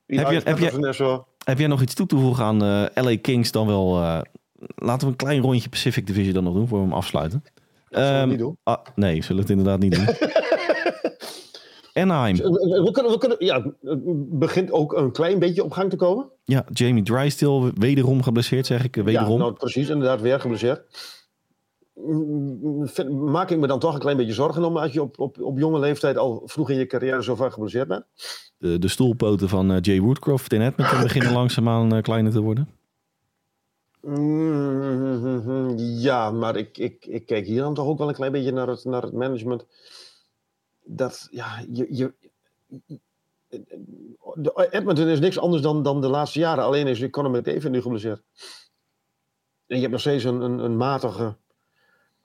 [0.07, 1.23] Heb je- heb je-.
[1.45, 4.03] Heb jij nog iets toe te voegen aan eh, LA Kings dan wel?
[4.03, 4.21] eh,
[4.77, 7.45] laten we een klein rondje Pacific Division dan nog doen voor we hem afsluiten.
[7.93, 8.57] Zullen we Ehm, niet doen?
[8.63, 10.07] ah, nee, zullen het inderdaad niet doen.
[12.03, 12.37] Anaheim.
[12.37, 15.97] We, we kunnen, we kunnen, ja, het begint ook een klein beetje op gang te
[15.97, 16.29] komen.
[16.45, 18.97] Ja, Jamie Drysdale wederom geblesseerd, zeg ik.
[18.97, 19.31] eh, Wederom.
[19.33, 20.83] Ja, nou, precies, inderdaad, weer geblesseerd.
[21.95, 22.89] Mm,
[23.31, 25.59] Maak ik me dan toch een klein beetje zorgen om als je op, op, op
[25.59, 28.05] jonge leeftijd al vroeg in je carrière zo vaak geblesseerd bent?
[28.59, 32.69] de, de stoelpoten van eh, Jay Woodcroft in Edmonton beginnen langzaamaan uh, kleiner te worden.
[34.03, 38.53] Mm, Ja, maar ik, ik, ik kijk hier dan toch ook wel een klein beetje
[38.53, 39.67] naar het, naar het management.
[40.85, 42.13] Dat, ja, je, je,
[44.35, 46.65] de- Edmonton is niks anders dan, dan de laatste jaren.
[46.65, 48.23] Alleen is Conor McDavid nu geblesseerd.
[49.67, 51.37] En je hebt nog steeds een, een, een matige...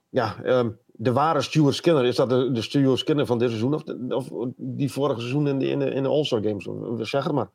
[0.10, 2.06] Ja, ehm, de ware Stuart Skinner.
[2.06, 3.74] Is dat de, de Stuart Skinner van dit seizoen?
[3.74, 3.84] Of,
[4.32, 6.68] of die vorige seizoen in de, in de, in de All-Star Games?
[7.10, 7.50] Zeg het maar.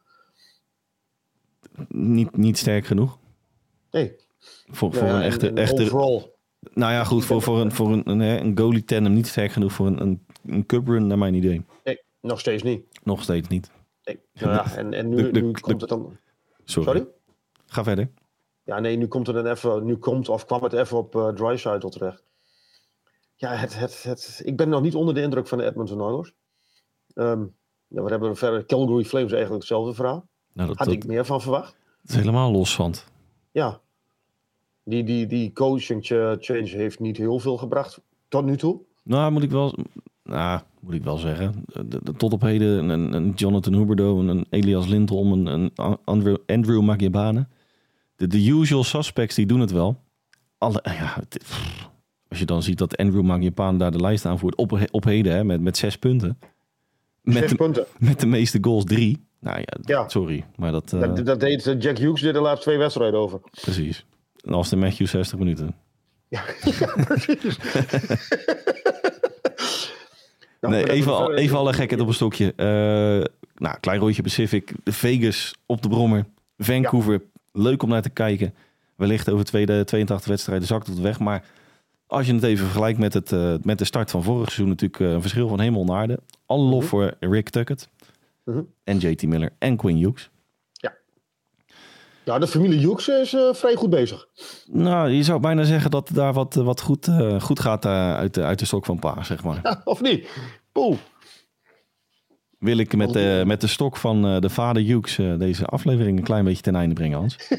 [1.88, 3.18] Niet, niet sterk genoeg.
[3.92, 4.16] Nee.
[4.70, 5.48] Voor, voor Ja, een en- echte...
[5.48, 6.30] en echte Overall.
[6.74, 7.24] nou ja, goed.
[7.24, 10.26] Voor, voor, een, voor een, een, een goalie tandem niet sterk genoeg voor een, een,
[10.46, 11.64] een cup run, naar mijn idee.
[11.84, 12.84] Nee, nog steeds niet.
[13.02, 13.70] Nog steeds niet.
[14.04, 14.20] Nee.
[14.32, 16.16] Nou ja, en, en nu, De- de- nu de- komt het dan.
[16.64, 16.88] Sorry.
[16.88, 17.06] Sorry?
[17.66, 18.10] Ga verder.
[18.64, 19.84] Ja, nee, nu komt het dan even.
[19.84, 22.24] Nu komt of kwam het even op uh, Drysidle terecht.
[23.36, 26.32] Ja, het, het, het, ik ben nog niet onder de indruk van de Edmonton Oilers.
[27.14, 27.44] Ehm
[27.88, 30.28] we hebben verder Calgary Flames eigenlijk hetzelfde verhaal.
[30.52, 31.76] Nou, dat, Had dat ik meer van verwacht.
[32.04, 32.90] is helemaal los van.
[32.90, 33.04] het.
[33.52, 33.80] Ja.
[34.84, 38.80] Die, die, die coaching ch- change heeft niet heel veel gebracht tot nu toe.
[39.04, 39.74] Nou, moet ik wel,
[40.24, 41.64] nou, moet ik wel zeggen.
[41.66, 46.36] De, de- tot op heden een, een Jonathan Huberdeau, een, Elias Lindholm, een, een Andrew,
[46.46, 47.46] Andrew Magyabane.
[48.16, 50.00] De, de usual suspects, die doen het wel.
[50.58, 51.88] Alle, ja, het- pff,
[52.28, 55.44] als je dan ziet dat Andrew Magyabane daar de lijst aanvoert op, op heden, hè,
[55.44, 56.38] met, met zes punten.
[57.22, 57.86] Met Zes de, punten.
[57.98, 59.24] met de meeste goals drie.
[59.42, 60.08] Nou ja, Ja.
[60.08, 60.92] sorry, maar dat...
[60.92, 63.40] eh, Dat, dat deed eh, Jack Hughes er de laatste twee wedstrijden over.
[63.60, 64.04] Precies.
[64.44, 65.74] En Austin Matthews 60 minuten.
[66.28, 66.42] Ja,
[67.06, 67.58] precies.
[70.60, 72.52] Nou, nee, even, al, even alle gekheid op een stokje.
[72.56, 72.66] Eh,
[73.54, 74.72] nou, klein rondje Pacific.
[74.84, 76.24] Vegas op de brommer.
[76.58, 77.22] Vancouver.
[77.52, 78.54] Leuk om naar te kijken.
[78.96, 81.18] Wellicht over tweede, 82 wedstrijden zakt het weg.
[81.18, 81.44] Maar
[82.06, 84.68] als je het even vergelijkt met, het, eh, met de start van vorig seizoen...
[84.68, 86.18] natuurlijk eh, een verschil van hemel en aarde.
[86.46, 86.88] Alle lof Mhm.
[86.88, 87.88] voor Rick Tuckett.
[88.44, 88.62] Mhm.
[88.84, 89.50] En JT Miller.
[89.58, 90.30] En Quinn Hughes.
[92.24, 94.28] Ja, de familie Hughes is eh, vrij goed bezig.
[94.66, 98.34] Nou, je zou bijna zeggen dat daar wat, wat goed, eh, goed gaat eh, uit,
[98.34, 99.80] de, uit de stok van pa, zeg maar.
[99.84, 100.28] of niet?
[100.72, 100.96] Poeh.
[102.58, 106.44] Wil ik met, de met de stok van de vader Hughes deze aflevering een klein
[106.44, 107.36] beetje ten einde brengen, Hans?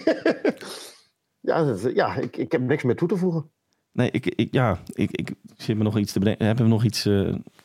[1.46, 3.52] Ja, ja ik, ik heb niks meer toe te voegen.
[3.92, 6.46] Nee, ik, ik, ja, ik, ik zit me nog iets te bedenken.
[6.46, 7.06] Hebben we nog iets,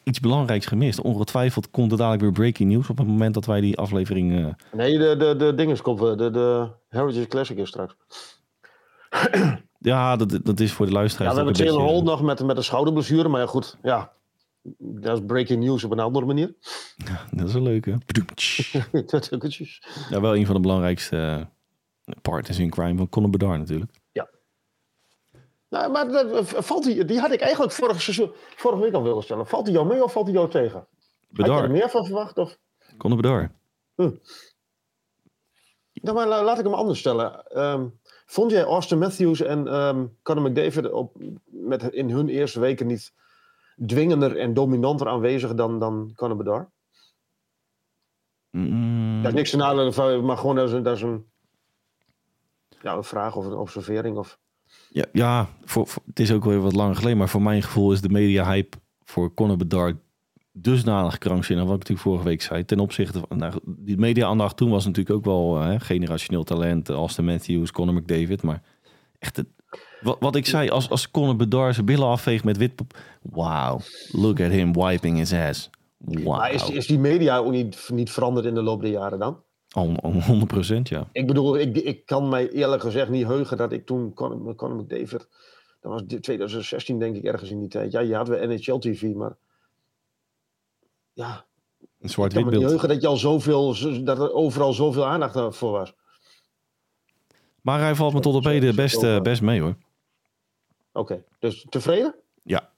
[0.08, 1.00] iets belangrijks gemist?
[1.00, 4.38] Ongetwijfeld komt er dadelijk weer breaking news op het moment dat wij die aflevering...
[4.46, 6.16] eh, Nee, de, de, de wel.
[6.16, 7.94] De, de Heritage Classic is straks.
[9.78, 11.30] ja, dat, dat is voor de Ja, luisteraars...
[11.30, 13.28] we hebben Taylor Hall nog met, met een schouderblessure.
[13.28, 13.76] Maar ja, goed.
[13.82, 14.12] Ja,
[14.78, 16.54] dat is breaking news op een andere manier.
[17.30, 17.98] Dat is een leuke.
[19.06, 19.82] Dat ook eens.
[20.10, 21.16] Ja, wel een van de belangrijkste
[22.04, 23.97] eh, partners in crime van Conor Bedard natuurlijk.
[25.68, 29.22] Nou, maar dat, valt die, die had ik eigenlijk vorig seizoen, vorige week al willen
[29.22, 29.46] stellen.
[29.46, 30.86] Valt die jou mee of valt die jou tegen?
[31.36, 32.38] Had je er meer van verwacht?
[32.38, 32.58] Of?
[32.98, 33.50] Conor Bedard.
[35.92, 37.46] Nou, maar la- laat ik hem anders stellen.
[37.46, 37.88] Ehm,
[38.26, 43.12] vond jij Austin Matthews en ehm Conor McDavid op, met, in hun eerste weken niet
[43.86, 46.68] dwingender en dominanter aanwezig dan, dan Conor Bedard?
[48.50, 51.30] Mm, Dat is niks te nadelen maar gewoon dat is een, dat is een,
[52.82, 54.16] ja, een vraag of een observering.
[54.16, 54.38] Of,
[54.90, 57.92] Ja, ja voor, voor- het is ook weer wat langer geleden, maar voor mijn gevoel
[57.92, 59.96] is de media-hype voor Conor Bedard
[60.52, 64.70] dusdanig krankzinnig, wat ik natuurlijk vorige week zei, ten opzichte van, nou, die media-aandacht toen
[64.70, 68.62] was natuurlijk ook wel hè, generationeel talent, Austin Matthews, Conor McDavid, maar
[69.18, 69.46] echt, het,
[70.00, 72.72] wat, wat ik zei, als, als Conor Bedard zijn billen afveegt met wit,
[73.22, 73.80] wow,
[74.12, 75.70] look at him wiping his ass.
[75.98, 76.36] Wow.
[76.36, 79.42] Maar is, is die media ook niet, niet veranderd in de loop der jaren dan?
[79.68, 81.08] Al- al 100% ja.
[81.12, 84.76] Ik bedoel, ik, ik kan mij eerlijk gezegd niet heugen dat ik toen Conor, Conor
[84.76, 85.28] McDavid,
[85.80, 87.92] dat was dit 2016 denk ik ergens in die tijd.
[87.92, 89.36] Ja, je had weer NHL TV, maar
[91.12, 91.44] ja,
[91.80, 92.70] Een ik kan zwart-wit me niet beeld.
[92.70, 95.94] heugen dat, je al zoveel, zo- dat er overal zoveel aandacht voor was.
[97.60, 99.76] Maar hij valt me tot op heden best, eh, best mee hoor.
[100.92, 102.14] Oké, dus tevreden?
[102.42, 102.70] Ja.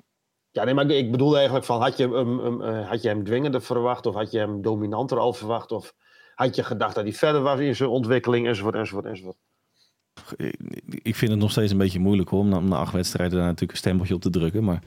[0.50, 3.24] Ja, nee, maar ik bedoel eigenlijk van, had je, hem, hem, eh, had je hem
[3.24, 5.94] dwingender verwacht of had je hem dominanter al verwacht of
[6.46, 9.36] had je gedacht dat hij verder was in zijn ontwikkeling enzovoort enzovoort enzovoort?
[11.02, 13.72] ik vind het nog steeds een beetje moeilijk hoor, om na, acht wedstrijden daar natuurlijk
[13.72, 14.64] een stempeltje op te drukken.
[14.64, 14.82] Maar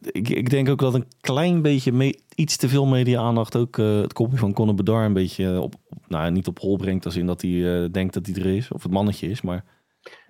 [0.00, 4.00] ik, ik denk ook dat een klein beetje me- iets te veel media-aandacht ook eh,
[4.00, 7.04] het kopje van Conor Bedard een beetje op, op- nou, niet op hol brengt.
[7.04, 9.40] Als in dat hij eh, denkt dat hij er is, of het mannetje is.
[9.42, 9.64] Maar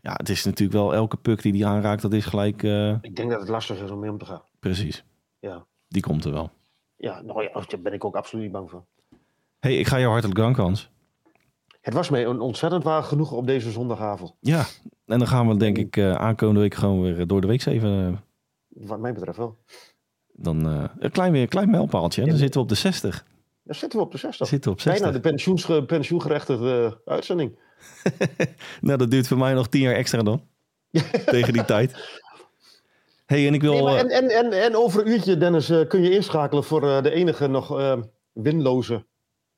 [0.03, 3.17] ja, het is natuurlijk wel elke puck die hij aanraakt, dat is gelijk eh, Ik
[3.17, 4.43] denk dat het lastig is om mee om te gaan.
[4.61, 5.05] precies.
[5.41, 6.51] Ja, Die komt er wel.
[6.97, 8.85] ja nou ja, daar ben ik ook absoluut niet bang voor.
[9.61, 10.91] Hey, ik ga jou hartelijk danken Hans.
[11.81, 14.35] Het was mij een ontzettend waar genoeg op deze zondagavond.
[14.41, 14.65] Ja,
[15.07, 17.91] en dan gaan we denk ik eh, aankomende week gewoon weer door de week even...
[18.71, 19.57] eh, Wat mij betreft wel.
[20.33, 22.25] dan eh, een klein, weer, een klein mijlpaaltje.
[22.25, 23.25] Dan zitten we op de 60.
[23.63, 24.49] Daar zitten we op de Dan 60.
[24.49, 25.23] zitten we op Bijna 60.
[25.23, 27.59] de pensioensge- pensioengerechtigde uitzending.
[28.81, 30.43] Nou, dat duurt voor mij nog tien jaar extra dan.
[31.27, 32.21] Tegen die tijd.
[33.27, 33.73] hey, en ik wil...
[33.73, 36.65] Nee, maar eh, en, en, en, en over een uurtje, Dennis, eh, kun je inschakelen
[36.65, 38.01] voor eh, de enige nog eh,
[38.33, 39.07] winloze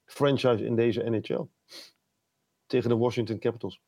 [0.08, 1.40] franchise in deze NHL.
[2.66, 3.80] Tegen de Washington Capitals.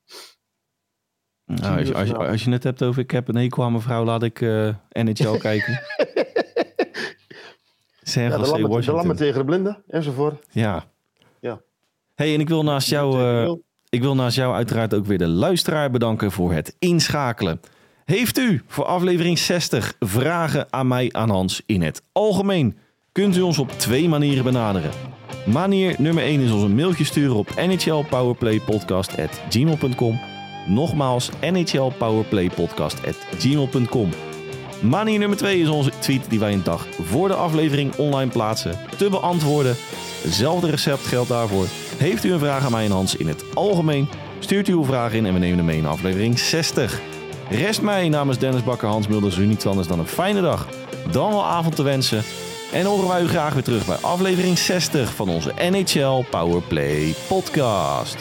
[1.45, 3.73] nou, als, je, als, je, als je het hebt over ik heb een hekel aan
[3.73, 5.81] mevrouw, laat ik eh, NHL kijken.
[8.03, 10.47] San Ja, de, lammen, de lammen tegen de blinden enzovoort.
[10.51, 10.85] Ja.
[11.41, 11.61] Ja.
[12.14, 13.21] hey, en ik wil naast jou...
[13.45, 13.55] eh,
[13.89, 17.61] Ik wil naast jou uiteraard ook weer de luisteraar bedanken voor het inschakelen.
[18.05, 22.79] Heeft u voor aflevering 60 vragen aan mij aan Hans in het algemeen?
[23.12, 24.91] Kunt u ons op twee manieren benaderen.
[25.45, 30.20] Manier nummer 1 is ons een mailtje sturen op nhlpowerplaypodcast.gmail.com
[30.66, 34.11] Nogmaals nhlpowerplaypodcast.gmail.com
[34.81, 38.78] Manier nummer 2 is onze tweet die wij een dag voor de aflevering online plaatsen
[38.97, 39.76] te beantwoorden.
[40.22, 41.66] Hetzelfde recept geldt daarvoor.
[41.97, 44.09] Heeft u een vraag aan mij en Hans in het algemeen?
[44.39, 47.01] Stuurt u uw vraag in en we nemen hem mee in aflevering 60.
[47.51, 50.66] Rest mij namens Dennis Bakker, Hans Mulders u niets anders dan een fijne dag,
[51.11, 52.22] dan wel avond te wensen.
[52.73, 58.16] En horen wij u graag weer terug bij aflevering 60 van onze NHL Powerplay podcast.